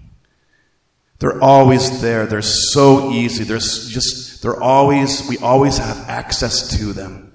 They're 1.19 1.43
always 1.43 2.01
there. 2.01 2.27
They're 2.27 2.41
so 2.41 3.11
easy. 3.11 3.45
They're 3.45 3.59
just, 3.59 4.24
they're 4.45 4.63
always, 4.63 5.27
we 5.27 5.39
always 5.39 5.79
have 5.79 6.07
access 6.07 6.77
to 6.77 6.93
them. 6.93 7.33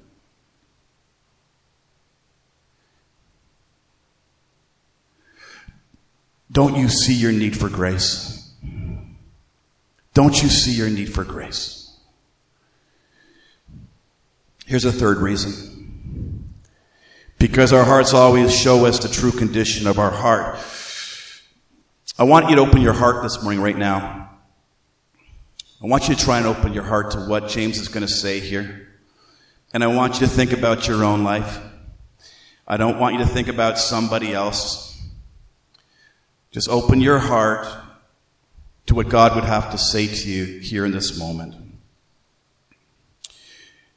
Don't 6.51 6.77
you 6.77 6.87
see 6.87 7.15
your 7.15 7.31
need 7.31 7.57
for 7.57 7.67
grace? 7.67 8.53
Don't 10.13 10.39
you 10.43 10.49
see 10.49 10.73
your 10.73 10.87
need 10.87 11.11
for 11.11 11.23
grace? 11.23 11.97
Here's 14.67 14.85
a 14.85 14.91
third 14.91 15.17
reason. 15.17 16.53
Because 17.39 17.73
our 17.73 17.85
hearts 17.85 18.13
always 18.13 18.55
show 18.55 18.85
us 18.85 18.99
the 18.99 19.09
true 19.09 19.31
condition 19.31 19.87
of 19.87 19.97
our 19.97 20.11
heart. 20.11 20.59
I 22.19 22.25
want 22.25 22.51
you 22.51 22.57
to 22.57 22.61
open 22.61 22.83
your 22.83 22.93
heart 22.93 23.23
this 23.23 23.41
morning, 23.41 23.61
right 23.61 23.75
now. 23.75 24.18
I 25.81 25.87
want 25.87 26.09
you 26.09 26.15
to 26.15 26.21
try 26.21 26.37
and 26.37 26.45
open 26.45 26.73
your 26.73 26.83
heart 26.83 27.11
to 27.11 27.19
what 27.19 27.47
James 27.47 27.77
is 27.77 27.87
going 27.87 28.05
to 28.05 28.11
say 28.11 28.41
here. 28.41 28.89
And 29.73 29.81
I 29.81 29.87
want 29.87 30.15
you 30.15 30.27
to 30.27 30.27
think 30.27 30.51
about 30.51 30.87
your 30.87 31.05
own 31.05 31.23
life. 31.23 31.59
I 32.67 32.75
don't 32.75 32.99
want 32.99 33.13
you 33.13 33.19
to 33.19 33.25
think 33.25 33.47
about 33.47 33.79
somebody 33.79 34.33
else. 34.33 35.01
Just 36.51 36.67
open 36.67 36.99
your 36.99 37.19
heart 37.19 37.65
to 38.87 38.95
what 38.95 39.07
God 39.07 39.35
would 39.35 39.45
have 39.45 39.71
to 39.71 39.77
say 39.77 40.07
to 40.07 40.29
you 40.29 40.59
here 40.59 40.85
in 40.85 40.91
this 40.91 41.17
moment. 41.17 41.55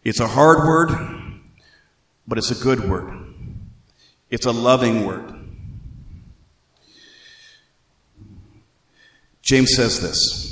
It's 0.05 0.21
a 0.21 0.29
hard 0.29 0.59
word, 0.59 0.91
but 2.29 2.39
it's 2.39 2.51
a 2.51 2.63
good 2.63 2.89
word. 2.89 3.13
It's 4.31 4.47
a 4.47 4.53
loving 4.53 5.05
word. 5.05 5.33
James 9.43 9.75
says 9.75 10.01
this 10.01 10.52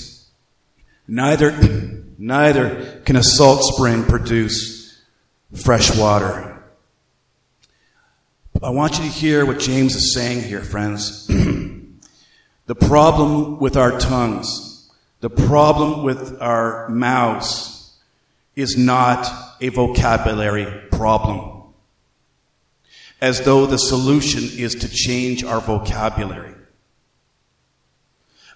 Neither, 1.11 1.51
neither 2.17 3.01
can 3.03 3.17
a 3.17 3.23
salt 3.23 3.63
spring 3.63 4.05
produce 4.05 4.97
fresh 5.53 5.93
water. 5.97 6.63
I 8.63 8.69
want 8.69 8.97
you 8.97 9.03
to 9.03 9.09
hear 9.09 9.45
what 9.45 9.59
James 9.59 9.93
is 9.93 10.13
saying 10.13 10.43
here, 10.43 10.61
friends. 10.61 11.27
the 12.65 12.75
problem 12.75 13.59
with 13.59 13.75
our 13.75 13.99
tongues, 13.99 14.89
the 15.19 15.29
problem 15.29 16.03
with 16.03 16.41
our 16.41 16.87
mouths 16.87 17.93
is 18.55 18.77
not 18.77 19.29
a 19.59 19.67
vocabulary 19.67 20.65
problem. 20.91 21.73
As 23.19 23.41
though 23.41 23.65
the 23.65 23.77
solution 23.77 24.43
is 24.57 24.75
to 24.75 24.87
change 24.87 25.43
our 25.43 25.59
vocabulary. 25.59 26.50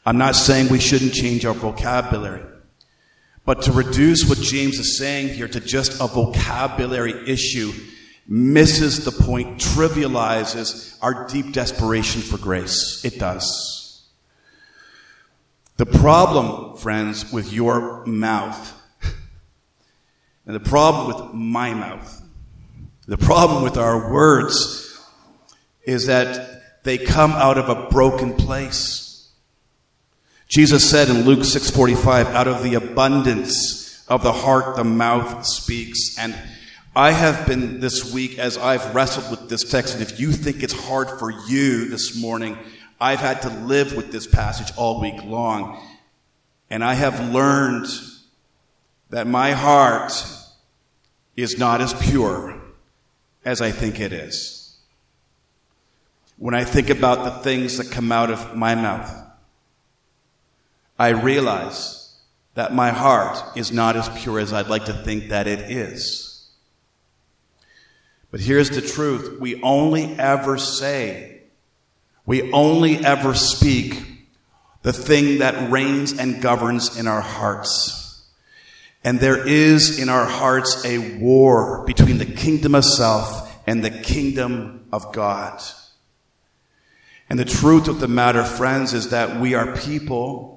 I'm 0.05 0.17
not 0.17 0.35
saying 0.35 0.69
we 0.69 0.79
shouldn't 0.79 1.13
change 1.13 1.45
our 1.45 1.53
vocabulary. 1.53 2.43
But 3.43 3.63
to 3.63 3.71
reduce 3.71 4.27
what 4.27 4.39
James 4.39 4.79
is 4.79 4.97
saying 4.97 5.29
here 5.29 5.47
to 5.47 5.59
just 5.59 6.01
a 6.01 6.07
vocabulary 6.07 7.29
issue 7.29 7.71
misses 8.27 9.05
the 9.05 9.11
point, 9.11 9.59
trivializes 9.59 10.97
our 11.01 11.27
deep 11.27 11.51
desperation 11.53 12.21
for 12.21 12.37
grace. 12.37 13.03
It 13.05 13.19
does. 13.19 14.03
The 15.77 15.85
problem, 15.85 16.77
friends, 16.77 17.31
with 17.31 17.51
your 17.51 18.05
mouth, 18.05 18.73
and 20.45 20.55
the 20.55 20.59
problem 20.59 21.07
with 21.07 21.33
my 21.33 21.73
mouth, 21.73 22.21
the 23.07 23.17
problem 23.17 23.63
with 23.63 23.77
our 23.77 24.11
words 24.11 24.99
is 25.83 26.07
that 26.07 26.83
they 26.83 26.97
come 26.97 27.31
out 27.31 27.57
of 27.57 27.69
a 27.69 27.89
broken 27.89 28.33
place. 28.33 29.04
Jesus 30.47 30.89
said 30.89 31.09
in 31.09 31.23
Luke 31.23 31.43
6:45, 31.43 32.27
out 32.27 32.47
of 32.47 32.63
the 32.63 32.75
abundance 32.75 34.05
of 34.07 34.21
the 34.21 34.31
heart 34.31 34.75
the 34.75 34.83
mouth 34.83 35.45
speaks. 35.45 36.17
And 36.19 36.35
I 36.95 37.11
have 37.11 37.47
been 37.47 37.79
this 37.79 38.13
week 38.13 38.37
as 38.37 38.57
I've 38.57 38.93
wrestled 38.93 39.31
with 39.31 39.49
this 39.49 39.63
text, 39.63 39.95
and 39.95 40.03
if 40.03 40.19
you 40.19 40.31
think 40.31 40.61
it's 40.61 40.73
hard 40.73 41.09
for 41.19 41.31
you 41.31 41.89
this 41.89 42.15
morning, 42.15 42.57
I've 43.01 43.19
had 43.19 43.41
to 43.41 43.49
live 43.49 43.95
with 43.95 44.11
this 44.11 44.27
passage 44.27 44.71
all 44.77 45.01
week 45.01 45.23
long. 45.23 45.81
And 46.69 46.83
I 46.83 46.93
have 46.93 47.33
learned 47.33 47.87
that 49.09 49.27
my 49.27 49.51
heart 49.51 50.13
is 51.35 51.57
not 51.57 51.81
as 51.81 51.93
pure 51.93 52.59
as 53.43 53.61
I 53.61 53.71
think 53.71 53.99
it 53.99 54.13
is. 54.13 54.77
When 56.37 56.53
I 56.53 56.63
think 56.63 56.89
about 56.89 57.23
the 57.23 57.43
things 57.43 57.77
that 57.77 57.91
come 57.91 58.11
out 58.11 58.29
of 58.29 58.55
my 58.55 58.75
mouth, 58.75 59.24
I 60.97 61.09
realize 61.09 62.15
that 62.53 62.73
my 62.73 62.89
heart 62.89 63.57
is 63.57 63.71
not 63.71 63.95
as 63.95 64.09
pure 64.09 64.39
as 64.39 64.53
I'd 64.53 64.67
like 64.67 64.85
to 64.85 64.93
think 64.93 65.29
that 65.29 65.47
it 65.47 65.71
is. 65.71 66.49
But 68.31 68.39
here's 68.39 68.69
the 68.69 68.81
truth. 68.81 69.39
We 69.39 69.61
only 69.61 70.17
ever 70.17 70.57
say, 70.57 71.41
we 72.25 72.51
only 72.51 72.97
ever 73.05 73.33
speak 73.33 74.01
the 74.81 74.93
thing 74.93 75.39
that 75.39 75.71
reigns 75.71 76.17
and 76.17 76.41
governs 76.41 76.97
in 76.97 77.07
our 77.07 77.21
hearts. 77.21 78.23
And 79.03 79.19
there 79.19 79.45
is 79.47 79.99
in 79.99 80.09
our 80.09 80.25
hearts 80.25 80.83
a 80.85 81.17
war 81.17 81.85
between 81.85 82.17
the 82.17 82.25
kingdom 82.25 82.73
of 82.73 82.85
self 82.85 83.63
and 83.67 83.83
the 83.83 83.91
kingdom 83.91 84.85
of 84.91 85.13
God. 85.13 85.61
And 87.29 87.37
the 87.37 87.45
truth 87.45 87.87
of 87.87 87.99
the 87.99 88.07
matter, 88.07 88.43
friends, 88.43 88.93
is 88.93 89.09
that 89.09 89.39
we 89.39 89.53
are 89.53 89.75
people 89.75 90.54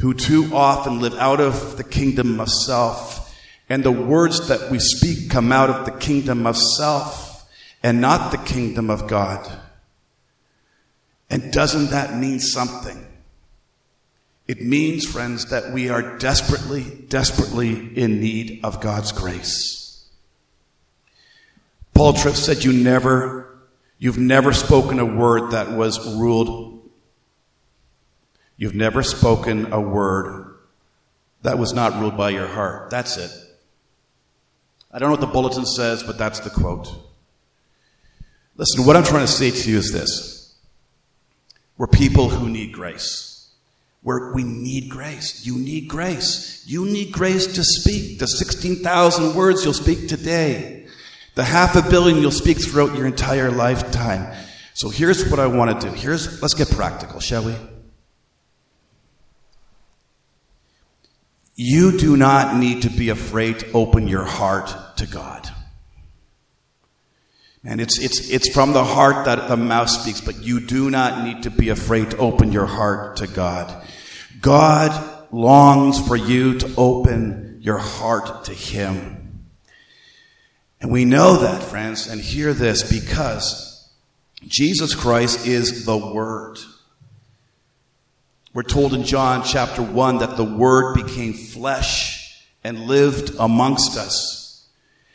who 0.00 0.14
too 0.14 0.50
often 0.54 1.00
live 1.00 1.14
out 1.14 1.40
of 1.40 1.76
the 1.76 1.84
kingdom 1.84 2.40
of 2.40 2.48
self. 2.48 3.38
And 3.68 3.84
the 3.84 3.92
words 3.92 4.48
that 4.48 4.70
we 4.70 4.78
speak 4.78 5.30
come 5.30 5.52
out 5.52 5.70
of 5.70 5.84
the 5.84 5.92
kingdom 5.92 6.46
of 6.46 6.56
self 6.56 7.48
and 7.82 8.00
not 8.00 8.32
the 8.32 8.38
kingdom 8.38 8.90
of 8.90 9.06
God. 9.06 9.46
And 11.28 11.52
doesn't 11.52 11.90
that 11.90 12.16
mean 12.16 12.40
something? 12.40 13.06
It 14.48 14.62
means, 14.62 15.04
friends, 15.04 15.50
that 15.50 15.70
we 15.72 15.90
are 15.90 16.18
desperately, 16.18 16.84
desperately 17.08 17.96
in 17.96 18.20
need 18.20 18.60
of 18.64 18.80
God's 18.80 19.12
grace. 19.12 20.08
Paul 21.94 22.14
Tripp 22.14 22.34
said, 22.34 22.64
You 22.64 22.72
never, 22.72 23.60
you've 23.98 24.18
never 24.18 24.52
spoken 24.52 24.98
a 24.98 25.04
word 25.04 25.52
that 25.52 25.70
was 25.70 26.16
ruled 26.16 26.79
You've 28.60 28.74
never 28.74 29.02
spoken 29.02 29.72
a 29.72 29.80
word 29.80 30.54
that 31.40 31.58
was 31.58 31.72
not 31.72 31.98
ruled 31.98 32.18
by 32.18 32.28
your 32.28 32.46
heart. 32.46 32.90
That's 32.90 33.16
it. 33.16 33.30
I 34.92 34.98
don't 34.98 35.08
know 35.08 35.14
what 35.14 35.22
the 35.22 35.28
bulletin 35.28 35.64
says, 35.64 36.02
but 36.02 36.18
that's 36.18 36.40
the 36.40 36.50
quote. 36.50 36.86
Listen, 38.56 38.84
what 38.84 38.96
I'm 38.96 39.04
trying 39.04 39.24
to 39.24 39.32
say 39.32 39.50
to 39.50 39.70
you 39.70 39.78
is 39.78 39.92
this. 39.92 40.54
We're 41.78 41.86
people 41.86 42.28
who 42.28 42.50
need 42.50 42.72
grace. 42.72 43.48
We're, 44.02 44.34
we 44.34 44.42
need 44.42 44.90
grace. 44.90 45.46
You 45.46 45.56
need 45.56 45.88
grace. 45.88 46.62
You 46.66 46.84
need 46.84 47.12
grace 47.12 47.46
to 47.54 47.64
speak 47.64 48.18
the 48.18 48.26
16,000 48.26 49.34
words 49.34 49.64
you'll 49.64 49.72
speak 49.72 50.06
today, 50.06 50.86
the 51.34 51.44
half 51.44 51.76
a 51.76 51.90
billion 51.90 52.20
you'll 52.20 52.30
speak 52.30 52.60
throughout 52.60 52.94
your 52.94 53.06
entire 53.06 53.50
lifetime. 53.50 54.36
So 54.74 54.90
here's 54.90 55.30
what 55.30 55.40
I 55.40 55.46
want 55.46 55.80
to 55.80 55.88
do. 55.88 55.94
Here's, 55.94 56.42
let's 56.42 56.52
get 56.52 56.68
practical, 56.68 57.20
shall 57.20 57.46
we? 57.46 57.54
You 61.62 61.98
do 61.98 62.16
not 62.16 62.56
need 62.56 62.80
to 62.84 62.88
be 62.88 63.10
afraid 63.10 63.58
to 63.58 63.72
open 63.72 64.08
your 64.08 64.24
heart 64.24 64.74
to 64.96 65.06
God. 65.06 65.46
And 67.62 67.82
it's, 67.82 67.98
it's, 67.98 68.30
it's 68.30 68.48
from 68.48 68.72
the 68.72 68.82
heart 68.82 69.26
that 69.26 69.46
the 69.46 69.58
mouth 69.58 69.90
speaks, 69.90 70.22
but 70.22 70.42
you 70.42 70.60
do 70.60 70.88
not 70.88 71.22
need 71.22 71.42
to 71.42 71.50
be 71.50 71.68
afraid 71.68 72.12
to 72.12 72.16
open 72.16 72.50
your 72.50 72.64
heart 72.64 73.18
to 73.18 73.26
God. 73.26 73.86
God 74.40 75.28
longs 75.30 76.00
for 76.08 76.16
you 76.16 76.58
to 76.60 76.74
open 76.78 77.58
your 77.60 77.76
heart 77.76 78.46
to 78.46 78.54
Him. 78.54 79.44
And 80.80 80.90
we 80.90 81.04
know 81.04 81.40
that, 81.40 81.62
friends, 81.62 82.06
and 82.06 82.22
hear 82.22 82.54
this 82.54 82.90
because 82.90 83.86
Jesus 84.46 84.94
Christ 84.94 85.46
is 85.46 85.84
the 85.84 85.98
Word. 85.98 86.56
We're 88.52 88.64
told 88.64 88.94
in 88.94 89.04
John 89.04 89.44
chapter 89.44 89.80
1 89.80 90.18
that 90.18 90.36
the 90.36 90.44
Word 90.44 90.94
became 90.94 91.34
flesh 91.34 92.44
and 92.64 92.86
lived 92.86 93.36
amongst 93.38 93.96
us. 93.96 94.66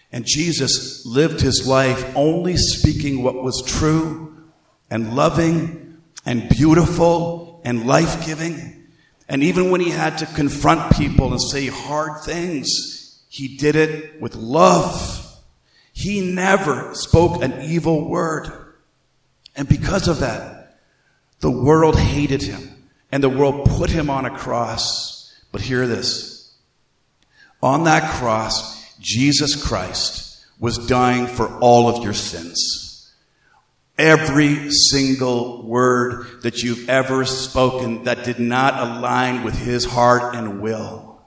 And 0.09 0.25
Jesus 0.25 1.05
lived 1.05 1.41
his 1.41 1.67
life 1.67 2.15
only 2.15 2.55
speaking 2.55 3.23
what 3.23 3.43
was 3.43 3.61
true 3.65 4.37
and 4.89 5.17
loving 5.17 5.97
and 6.25 6.47
beautiful 6.47 7.61
and 7.65 7.85
life 7.85 8.25
giving. 8.25 8.87
And 9.27 9.43
even 9.43 9.69
when 9.69 9.81
he 9.81 9.89
had 9.89 10.19
to 10.19 10.25
confront 10.27 10.95
people 10.95 11.31
and 11.31 11.41
say 11.41 11.67
hard 11.67 12.21
things, 12.23 13.21
he 13.27 13.57
did 13.57 13.75
it 13.75 14.21
with 14.21 14.35
love. 14.35 15.41
He 15.91 16.21
never 16.21 16.95
spoke 16.95 17.43
an 17.43 17.61
evil 17.63 18.07
word. 18.07 18.49
And 19.57 19.67
because 19.67 20.07
of 20.07 20.19
that, 20.19 20.79
the 21.41 21.51
world 21.51 21.97
hated 21.97 22.41
him 22.41 22.74
and 23.15 23.23
the 23.23 23.29
world 23.29 23.63
put 23.63 23.89
him 23.89 24.09
on 24.09 24.25
a 24.25 24.29
cross. 24.29 25.33
But 25.53 25.61
hear 25.61 25.87
this. 25.87 26.53
On 27.63 27.85
that 27.85 28.11
cross, 28.19 28.93
Jesus 28.99 29.55
Christ 29.55 30.45
was 30.59 30.85
dying 30.85 31.25
for 31.25 31.47
all 31.59 31.87
of 31.87 32.03
your 32.03 32.13
sins. 32.13 33.13
Every 33.97 34.69
single 34.69 35.65
word 35.65 36.41
that 36.41 36.61
you've 36.61 36.89
ever 36.89 37.23
spoken 37.23 38.03
that 38.03 38.25
did 38.25 38.39
not 38.39 38.85
align 38.85 39.45
with 39.45 39.57
his 39.57 39.85
heart 39.85 40.35
and 40.35 40.59
will. 40.59 41.21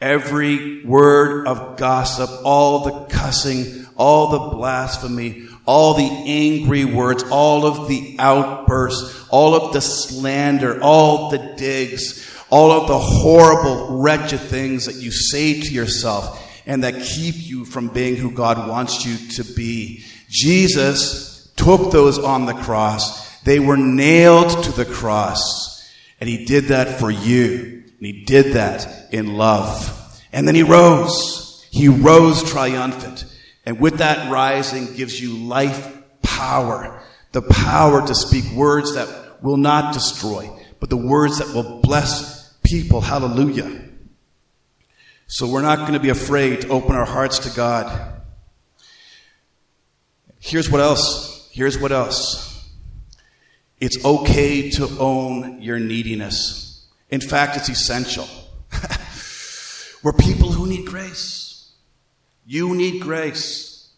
Every 0.00 0.84
word 0.84 1.48
of 1.48 1.76
gossip, 1.76 2.30
all 2.44 2.84
the 2.84 3.06
cussing, 3.06 3.84
all 3.96 4.28
the 4.28 4.56
blasphemy, 4.56 5.48
all 5.70 5.94
the 5.94 6.02
angry 6.26 6.84
words, 6.84 7.22
all 7.30 7.64
of 7.64 7.86
the 7.86 8.16
outbursts, 8.18 9.24
all 9.28 9.54
of 9.54 9.72
the 9.72 9.80
slander, 9.80 10.82
all 10.82 11.30
the 11.30 11.54
digs, 11.56 12.28
all 12.50 12.72
of 12.72 12.88
the 12.88 12.98
horrible, 12.98 14.00
wretched 14.00 14.40
things 14.40 14.86
that 14.86 14.96
you 14.96 15.12
say 15.12 15.60
to 15.60 15.72
yourself 15.72 16.44
and 16.66 16.82
that 16.82 17.00
keep 17.00 17.36
you 17.36 17.64
from 17.64 17.86
being 17.86 18.16
who 18.16 18.32
God 18.32 18.68
wants 18.68 19.06
you 19.06 19.28
to 19.36 19.44
be. 19.54 20.04
Jesus 20.28 21.52
took 21.54 21.92
those 21.92 22.18
on 22.18 22.46
the 22.46 22.54
cross. 22.54 23.38
They 23.42 23.60
were 23.60 23.76
nailed 23.76 24.64
to 24.64 24.72
the 24.72 24.84
cross. 24.84 25.88
And 26.18 26.28
he 26.28 26.46
did 26.46 26.64
that 26.64 26.98
for 26.98 27.12
you. 27.12 27.84
And 27.96 28.06
he 28.06 28.24
did 28.24 28.54
that 28.54 29.14
in 29.14 29.36
love. 29.36 30.20
And 30.32 30.48
then 30.48 30.56
he 30.56 30.64
rose. 30.64 31.64
He 31.70 31.86
rose 31.86 32.42
triumphant. 32.42 33.24
And 33.64 33.78
with 33.78 33.98
that 33.98 34.30
rising 34.30 34.94
gives 34.94 35.20
you 35.20 35.36
life 35.36 35.96
power. 36.22 37.02
The 37.32 37.42
power 37.42 38.06
to 38.06 38.14
speak 38.14 38.44
words 38.52 38.94
that 38.94 39.42
will 39.42 39.56
not 39.56 39.94
destroy, 39.94 40.50
but 40.80 40.90
the 40.90 40.96
words 40.96 41.38
that 41.38 41.54
will 41.54 41.80
bless 41.80 42.52
people. 42.62 43.00
Hallelujah. 43.00 43.84
So 45.26 45.46
we're 45.46 45.62
not 45.62 45.78
going 45.80 45.92
to 45.92 46.00
be 46.00 46.08
afraid 46.08 46.62
to 46.62 46.68
open 46.68 46.96
our 46.96 47.04
hearts 47.04 47.38
to 47.40 47.50
God. 47.50 48.20
Here's 50.40 50.68
what 50.68 50.80
else. 50.80 51.48
Here's 51.52 51.78
what 51.78 51.92
else. 51.92 52.68
It's 53.78 54.04
okay 54.04 54.70
to 54.70 54.88
own 54.98 55.62
your 55.62 55.78
neediness. 55.78 56.86
In 57.10 57.20
fact, 57.20 57.56
it's 57.56 57.68
essential. 57.68 58.28
we're 60.02 60.12
people 60.12 60.52
who 60.52 60.66
need 60.66 60.86
grace. 60.86 61.39
You 62.50 62.74
need 62.74 63.02
grace. 63.02 63.90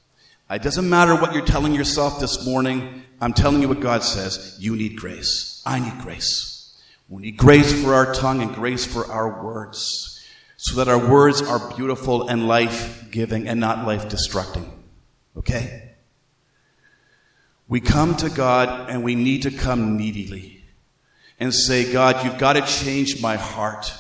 It 0.51 0.61
doesn't 0.61 0.87
matter 0.87 1.15
what 1.15 1.33
you're 1.33 1.43
telling 1.43 1.73
yourself 1.73 2.21
this 2.21 2.45
morning. 2.45 3.03
I'm 3.19 3.33
telling 3.33 3.63
you 3.63 3.69
what 3.69 3.81
God 3.81 4.03
says. 4.03 4.59
You 4.61 4.77
need 4.77 4.99
grace. 4.99 5.63
I 5.65 5.79
need 5.79 5.99
grace. 6.03 6.77
We 7.09 7.23
need 7.23 7.39
grace 7.39 7.73
for 7.83 7.95
our 7.95 8.13
tongue 8.13 8.43
and 8.43 8.55
grace 8.55 8.85
for 8.85 9.11
our 9.11 9.43
words 9.43 10.23
so 10.59 10.77
that 10.77 10.89
our 10.89 10.99
words 10.99 11.41
are 11.41 11.75
beautiful 11.75 12.29
and 12.29 12.47
life 12.47 13.07
giving 13.11 13.49
and 13.49 13.59
not 13.59 13.87
life 13.87 14.11
destructing. 14.11 14.69
Okay? 15.39 15.95
We 17.69 17.81
come 17.81 18.17
to 18.17 18.29
God 18.29 18.91
and 18.91 19.03
we 19.03 19.15
need 19.15 19.45
to 19.45 19.51
come 19.51 19.97
needily 19.97 20.63
and 21.41 21.55
say, 21.55 21.91
God, 21.91 22.23
you've 22.23 22.37
got 22.37 22.53
to 22.53 22.61
change 22.67 23.23
my 23.23 23.37
heart. 23.37 23.95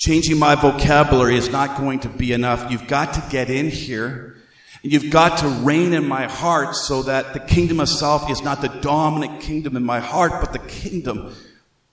Changing 0.00 0.38
my 0.38 0.54
vocabulary 0.54 1.36
is 1.36 1.50
not 1.50 1.76
going 1.76 2.00
to 2.00 2.08
be 2.08 2.32
enough. 2.32 2.70
You've 2.70 2.86
got 2.86 3.12
to 3.14 3.22
get 3.28 3.50
in 3.50 3.68
here. 3.68 4.38
You've 4.82 5.10
got 5.10 5.40
to 5.40 5.48
reign 5.48 5.92
in 5.92 6.08
my 6.08 6.26
heart 6.26 6.74
so 6.74 7.02
that 7.02 7.34
the 7.34 7.40
kingdom 7.40 7.80
of 7.80 7.88
self 7.90 8.30
is 8.30 8.40
not 8.40 8.62
the 8.62 8.68
dominant 8.68 9.42
kingdom 9.42 9.76
in 9.76 9.84
my 9.84 10.00
heart, 10.00 10.32
but 10.40 10.54
the 10.54 10.58
kingdom 10.70 11.34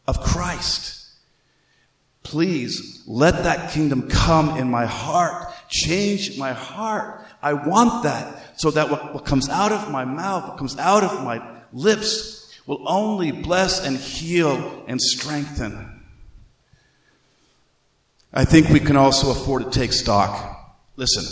of 0.08 0.22
Christ. 0.22 1.06
Please 2.24 3.04
let 3.08 3.44
that 3.44 3.72
kingdom 3.72 4.08
come 4.08 4.58
in 4.58 4.72
my 4.72 4.86
heart. 4.86 5.52
Change 5.68 6.38
my 6.38 6.54
heart. 6.54 7.26
I 7.42 7.52
want 7.52 8.04
that 8.04 8.58
so 8.58 8.72
that 8.72 8.90
what, 8.90 9.14
what 9.14 9.26
comes 9.26 9.50
out 9.50 9.74
of 9.74 9.92
my 9.92 10.06
mouth, 10.06 10.48
what 10.48 10.58
comes 10.58 10.78
out 10.78 11.04
of 11.04 11.26
my 11.26 11.46
lips 11.74 12.58
will 12.66 12.88
only 12.88 13.34
bless 13.34 13.86
and 13.86 13.98
heal 13.98 14.86
and 14.88 15.02
strengthen. 15.02 15.97
I 18.38 18.46
think 18.46 18.70
we 18.70 18.80
can 18.80 18.96
also 18.96 19.32
afford 19.32 19.64
to 19.64 19.72
take 19.72 19.92
stock. 19.92 20.78
Listen, 20.96 21.26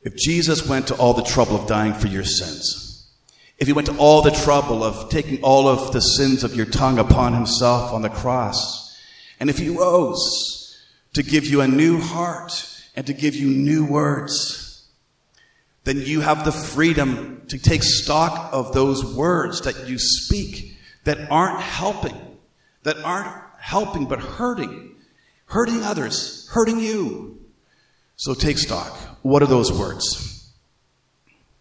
if 0.00 0.16
Jesus 0.16 0.66
went 0.66 0.86
to 0.86 0.94
all 0.94 1.12
the 1.12 1.22
trouble 1.22 1.54
of 1.54 1.68
dying 1.68 1.92
for 1.92 2.06
your 2.06 2.24
sins, 2.24 3.12
if 3.58 3.66
he 3.66 3.74
went 3.74 3.88
to 3.88 3.96
all 3.98 4.22
the 4.22 4.30
trouble 4.30 4.82
of 4.82 5.10
taking 5.10 5.42
all 5.42 5.68
of 5.68 5.92
the 5.92 6.00
sins 6.00 6.44
of 6.44 6.56
your 6.56 6.64
tongue 6.64 6.98
upon 6.98 7.34
himself 7.34 7.92
on 7.92 8.00
the 8.00 8.08
cross, 8.08 8.98
and 9.38 9.50
if 9.50 9.58
he 9.58 9.68
rose 9.68 10.82
to 11.12 11.22
give 11.22 11.44
you 11.44 11.60
a 11.60 11.68
new 11.68 12.00
heart 12.00 12.66
and 12.96 13.06
to 13.06 13.12
give 13.12 13.36
you 13.36 13.48
new 13.48 13.84
words, 13.84 14.88
then 15.84 15.98
you 15.98 16.22
have 16.22 16.46
the 16.46 16.52
freedom 16.52 17.42
to 17.48 17.58
take 17.58 17.82
stock 17.82 18.48
of 18.50 18.72
those 18.72 19.04
words 19.14 19.60
that 19.60 19.90
you 19.90 19.98
speak 19.98 20.74
that 21.04 21.30
aren't 21.30 21.60
helping, 21.60 22.16
that 22.84 22.96
aren't 23.04 23.44
helping 23.58 24.06
but 24.06 24.20
hurting 24.20 24.94
hurting 25.48 25.82
others, 25.82 26.48
hurting 26.52 26.78
you. 26.78 27.40
So 28.16 28.34
take 28.34 28.58
stock. 28.58 28.96
What 29.22 29.42
are 29.42 29.46
those 29.46 29.72
words? 29.72 30.52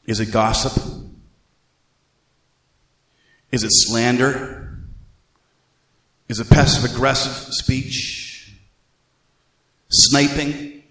Is 0.05 0.19
it 0.19 0.31
gossip? 0.31 0.81
Is 3.51 3.63
it 3.63 3.71
slander? 3.71 4.79
Is 6.29 6.39
it 6.39 6.49
passive 6.49 6.91
aggressive 6.91 7.53
speech? 7.53 8.53
Sniping? 9.89 10.83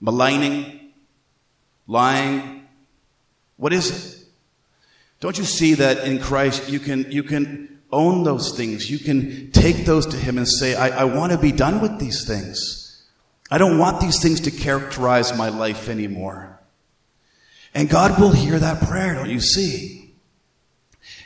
Maligning? 0.00 0.92
Lying? 1.86 2.66
What 3.56 3.72
is 3.72 3.90
it? 3.90 4.24
Don't 5.20 5.36
you 5.36 5.44
see 5.44 5.74
that 5.74 6.04
in 6.04 6.20
Christ 6.20 6.70
you 6.70 6.78
can, 6.78 7.10
you 7.10 7.22
can 7.22 7.77
own 7.90 8.24
those 8.24 8.56
things. 8.56 8.90
You 8.90 8.98
can 8.98 9.50
take 9.52 9.84
those 9.84 10.06
to 10.06 10.16
Him 10.16 10.38
and 10.38 10.46
say, 10.46 10.74
I, 10.74 11.02
I 11.02 11.04
want 11.04 11.32
to 11.32 11.38
be 11.38 11.52
done 11.52 11.80
with 11.80 11.98
these 11.98 12.26
things. 12.26 13.06
I 13.50 13.58
don't 13.58 13.78
want 13.78 14.00
these 14.00 14.20
things 14.22 14.40
to 14.40 14.50
characterize 14.50 15.36
my 15.36 15.48
life 15.48 15.88
anymore. 15.88 16.60
And 17.74 17.88
God 17.88 18.20
will 18.20 18.32
hear 18.32 18.58
that 18.58 18.86
prayer, 18.86 19.14
don't 19.14 19.30
you 19.30 19.40
see? 19.40 20.14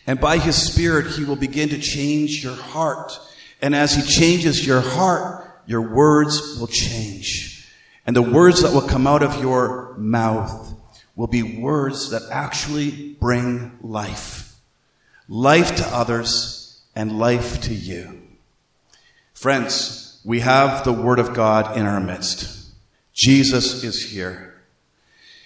And 0.07 0.21
by 0.21 0.39
His 0.39 0.57
Spirit, 0.57 1.15
He 1.17 1.25
will 1.25 1.37
begin 1.37 1.69
to 1.71 1.79
change 1.79 2.43
your 2.43 2.55
heart. 2.55 3.13
And 3.61 3.75
as 3.75 3.95
He 3.95 4.03
changes 4.03 4.67
your 4.67 4.81
heart, 4.81 5.49
your 5.67 5.83
words 5.95 6.59
will 6.59 6.67
change. 6.67 7.69
And 8.07 8.17
the 8.17 8.23
words 8.23 8.63
that 8.63 8.73
will 8.73 8.87
come 8.87 9.07
out 9.07 9.23
of 9.23 9.41
your 9.41 9.95
mouth 9.97 10.75
will 11.15 11.29
be 11.29 11.43
words 11.43 12.11
that 12.11 12.23
actually 12.31 13.15
bring 13.15 13.79
life. 13.81 14.42
Life 15.29 15.77
to 15.77 15.87
others 15.87 16.81
and 16.95 17.19
life 17.19 17.61
to 17.63 17.75
you. 17.75 18.21
Friends, 19.35 20.21
we 20.25 20.41
have 20.41 20.85
the 20.85 20.93
Word 20.93 21.19
of 21.19 21.35
God 21.35 21.77
in 21.77 21.87
our 21.87 22.01
midst. 22.01 22.71
Jesus 23.15 23.83
is 23.83 24.11
here. 24.11 24.55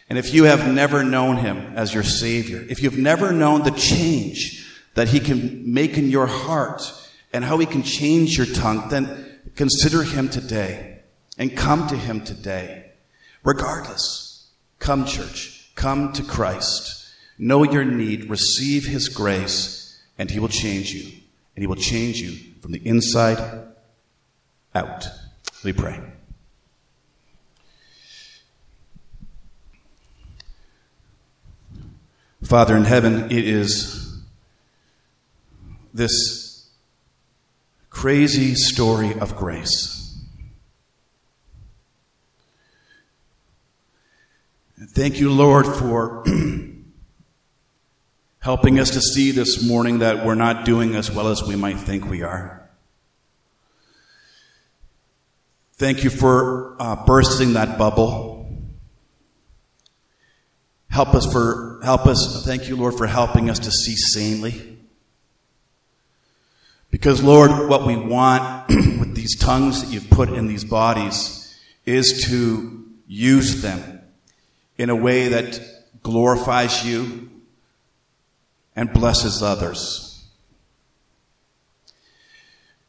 And 0.08 0.18
if 0.18 0.32
you 0.32 0.44
have 0.44 0.72
never 0.72 1.02
known 1.02 1.38
Him 1.38 1.56
as 1.74 1.92
your 1.92 2.02
Savior, 2.02 2.64
if 2.68 2.82
you've 2.82 2.98
never 2.98 3.32
known 3.32 3.62
the 3.62 3.70
change 3.70 4.66
that 4.94 5.08
He 5.08 5.20
can 5.20 5.72
make 5.72 5.98
in 5.98 6.10
your 6.10 6.26
heart 6.26 6.82
and 7.32 7.44
how 7.44 7.58
He 7.58 7.66
can 7.66 7.82
change 7.82 8.36
your 8.36 8.46
tongue, 8.46 8.88
then 8.88 9.40
consider 9.54 10.02
Him 10.02 10.28
today 10.28 11.00
and 11.38 11.56
come 11.56 11.86
to 11.88 11.96
Him 11.96 12.22
today. 12.22 12.92
Regardless, 13.42 14.48
come 14.78 15.06
church, 15.06 15.70
come 15.74 16.12
to 16.12 16.22
Christ. 16.22 17.05
Know 17.38 17.62
your 17.62 17.84
need, 17.84 18.30
receive 18.30 18.86
His 18.86 19.08
grace, 19.08 20.02
and 20.18 20.30
He 20.30 20.38
will 20.38 20.48
change 20.48 20.92
you. 20.92 21.12
And 21.54 21.62
He 21.62 21.66
will 21.66 21.76
change 21.76 22.18
you 22.18 22.54
from 22.60 22.72
the 22.72 22.86
inside 22.86 23.66
out. 24.74 25.06
We 25.64 25.72
pray. 25.72 26.00
Father 32.44 32.76
in 32.76 32.84
heaven, 32.84 33.24
it 33.30 33.44
is 33.44 34.20
this 35.92 36.68
crazy 37.90 38.54
story 38.54 39.18
of 39.18 39.36
grace. 39.36 39.96
Thank 44.78 45.18
you, 45.18 45.32
Lord, 45.32 45.66
for 45.66 46.22
helping 48.46 48.78
us 48.78 48.90
to 48.90 49.00
see 49.00 49.32
this 49.32 49.60
morning 49.60 49.98
that 49.98 50.24
we're 50.24 50.36
not 50.36 50.64
doing 50.64 50.94
as 50.94 51.10
well 51.10 51.26
as 51.26 51.42
we 51.42 51.56
might 51.56 51.76
think 51.76 52.08
we 52.08 52.22
are. 52.22 52.70
Thank 55.72 56.04
you 56.04 56.10
for 56.10 56.76
uh, 56.78 57.04
bursting 57.04 57.54
that 57.54 57.76
bubble. 57.76 58.48
Help 60.88 61.12
us 61.16 61.26
for 61.32 61.80
help 61.82 62.06
us. 62.06 62.44
Thank 62.46 62.68
you, 62.68 62.76
Lord, 62.76 62.94
for 62.94 63.08
helping 63.08 63.50
us 63.50 63.58
to 63.58 63.72
see 63.72 63.96
sanely. 63.96 64.78
Because, 66.92 67.24
Lord, 67.24 67.68
what 67.68 67.84
we 67.84 67.96
want 67.96 68.68
with 69.00 69.16
these 69.16 69.36
tongues 69.36 69.82
that 69.82 69.92
you've 69.92 70.08
put 70.08 70.28
in 70.28 70.46
these 70.46 70.62
bodies 70.62 71.52
is 71.84 72.28
to 72.28 72.86
use 73.08 73.60
them 73.60 74.02
in 74.78 74.88
a 74.88 74.94
way 74.94 75.30
that 75.30 75.60
glorifies 76.04 76.86
you 76.86 77.28
and 78.76 78.92
blesses 78.92 79.42
others. 79.42 80.24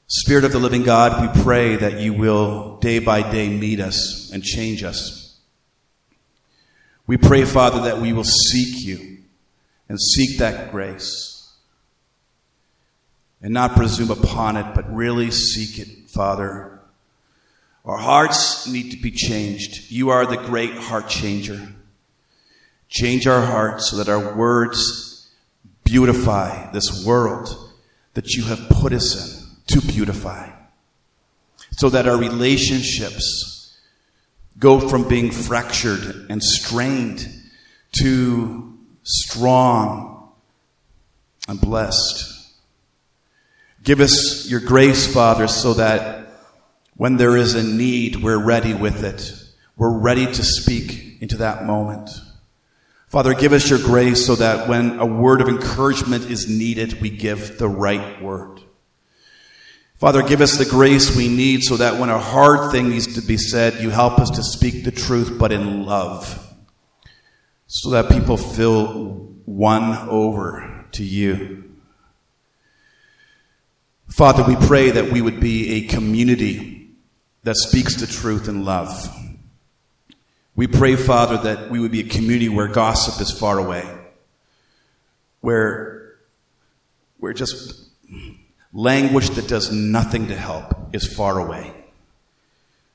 Spirit 0.08 0.44
of 0.44 0.52
the 0.52 0.60
living 0.60 0.84
God, 0.84 1.22
we 1.22 1.42
pray 1.42 1.78
that 1.78 2.00
you 2.00 2.14
will 2.14 2.78
day 2.78 3.00
by 3.00 3.30
day 3.30 3.50
meet 3.50 3.80
us 3.80 4.30
and 4.32 4.44
change 4.44 4.84
us. 4.84 5.40
We 7.08 7.18
pray, 7.18 7.46
Father, 7.46 7.82
that 7.82 8.02
we 8.02 8.12
will 8.12 8.26
seek 8.26 8.86
you 8.86 9.20
and 9.90 10.00
seek 10.00 10.38
that 10.40 10.72
grace 10.72 11.54
and 13.42 13.54
not 13.54 13.76
presume 13.76 14.12
upon 14.12 14.58
it, 14.58 14.76
but 14.76 14.94
really 14.94 15.32
seek 15.32 15.80
it, 15.80 16.10
Father. 16.10 16.80
Our 17.86 17.98
hearts 17.98 18.68
need 18.68 18.92
to 18.92 18.98
be 18.98 19.12
changed. 19.12 19.90
You 19.90 20.10
are 20.10 20.26
the 20.26 20.36
great 20.36 20.74
heart 20.74 21.08
changer. 21.08 21.70
Change 22.90 23.28
our 23.28 23.46
hearts 23.46 23.90
so 23.90 23.98
that 23.98 24.10
our 24.10 24.36
words 24.36 25.07
beautify 25.88 26.72
this 26.72 27.06
world 27.06 27.50
that 28.14 28.34
you 28.34 28.44
have 28.44 28.70
put 28.70 28.94
us 28.94 29.42
in 29.42 29.48
to 29.68 29.82
beautify. 29.82 30.50
So 31.72 31.90
that 31.90 32.08
our 32.08 32.18
relationships 32.18 33.78
go 34.58 34.88
from 34.88 35.08
being 35.08 35.32
fractured 35.32 36.28
and 36.30 36.42
strained 36.42 37.28
to 38.02 38.78
strong 39.04 40.32
and 41.48 41.60
blessed. 41.60 42.34
Give 43.84 44.00
us 44.00 44.50
your 44.50 44.60
grace, 44.60 45.12
Father, 45.14 45.48
so 45.48 45.74
that 45.76 46.30
when 46.96 47.18
there 47.18 47.38
is 47.38 47.54
a 47.54 47.64
need, 47.64 48.24
we're 48.24 48.44
ready 48.44 48.74
with 48.74 49.04
it. 49.04 49.32
We're 49.78 49.98
ready 49.98 50.26
to 50.26 50.44
speak 50.44 51.22
into 51.22 51.38
that 51.38 51.66
moment. 51.66 52.10
Father, 53.08 53.34
give 53.34 53.54
us 53.54 53.70
your 53.70 53.80
grace 53.80 54.26
so 54.26 54.36
that 54.36 54.68
when 54.68 55.00
a 55.00 55.06
word 55.06 55.40
of 55.40 55.48
encouragement 55.48 56.30
is 56.30 56.50
needed, 56.50 57.02
we 57.02 57.10
give 57.10 57.58
the 57.58 57.70
right 57.70 58.22
word. 58.22 58.62
Father, 59.96 60.22
give 60.22 60.42
us 60.42 60.58
the 60.58 60.66
grace 60.66 61.16
we 61.16 61.30
need 61.30 61.64
so 61.64 61.78
that 61.78 62.00
when 62.00 62.10
a 62.10 62.20
hard 62.20 62.72
thing 62.72 62.90
needs 62.90 63.16
to 63.16 63.22
be 63.26 63.38
said, 63.38 63.82
you 63.82 63.90
help 63.90 64.20
us 64.20 64.30
to 64.32 64.44
speak 64.44 64.84
the 64.84 64.92
truth, 64.92 65.40
but 65.40 65.52
in 65.52 65.86
love, 65.86 66.54
so 67.66 67.92
that 67.92 68.12
people 68.12 68.38
feel 68.38 69.34
won 69.46 70.10
over 70.10 70.86
to 70.92 71.04
you. 71.04 71.64
Father, 74.10 74.44
we 74.44 74.56
pray 74.68 74.92
that 74.92 75.12
we 75.12 75.22
would 75.22 75.40
be 75.40 75.76
a 75.76 75.88
community 75.88 76.92
that 77.44 77.56
speaks 77.56 77.96
the 77.96 78.08
truth 78.08 78.48
in 78.48 78.66
love. 78.66 79.10
We 80.58 80.68
pray, 80.68 80.98
Father, 80.98 81.38
that 81.38 81.72
we 81.72 81.80
would 81.80 81.92
be 81.92 82.02
a 82.02 82.10
community 82.10 82.50
where 82.50 82.68
gossip 82.68 83.22
is 83.22 83.32
far 83.32 83.58
away, 83.58 83.86
where, 85.40 86.18
where 87.20 87.32
just 87.32 87.88
Language 88.74 89.30
that 89.32 89.48
does 89.48 89.72
nothing 89.72 90.28
to 90.28 90.36
help 90.36 90.94
is 90.94 91.12
far 91.12 91.40
away. 91.40 91.74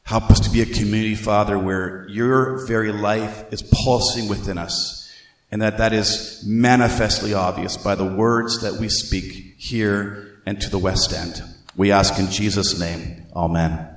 Help 0.04 0.30
us 0.30 0.38
to 0.40 0.50
be 0.50 0.60
a 0.60 0.66
community, 0.66 1.14
Father, 1.14 1.58
where 1.58 2.06
your 2.08 2.66
very 2.66 2.92
life 2.92 3.44
is 3.52 3.62
pulsing 3.84 4.28
within 4.28 4.58
us 4.58 5.10
and 5.50 5.60
that 5.62 5.78
that 5.78 5.92
is 5.92 6.44
manifestly 6.46 7.34
obvious 7.34 7.76
by 7.76 7.94
the 7.94 8.04
words 8.04 8.62
that 8.62 8.74
we 8.74 8.88
speak 8.88 9.54
here 9.58 10.38
and 10.46 10.60
to 10.60 10.70
the 10.70 10.78
West 10.78 11.12
End. 11.12 11.42
We 11.76 11.90
ask 11.90 12.18
in 12.18 12.30
Jesus' 12.30 12.78
name, 12.78 13.26
Amen. 13.34 13.91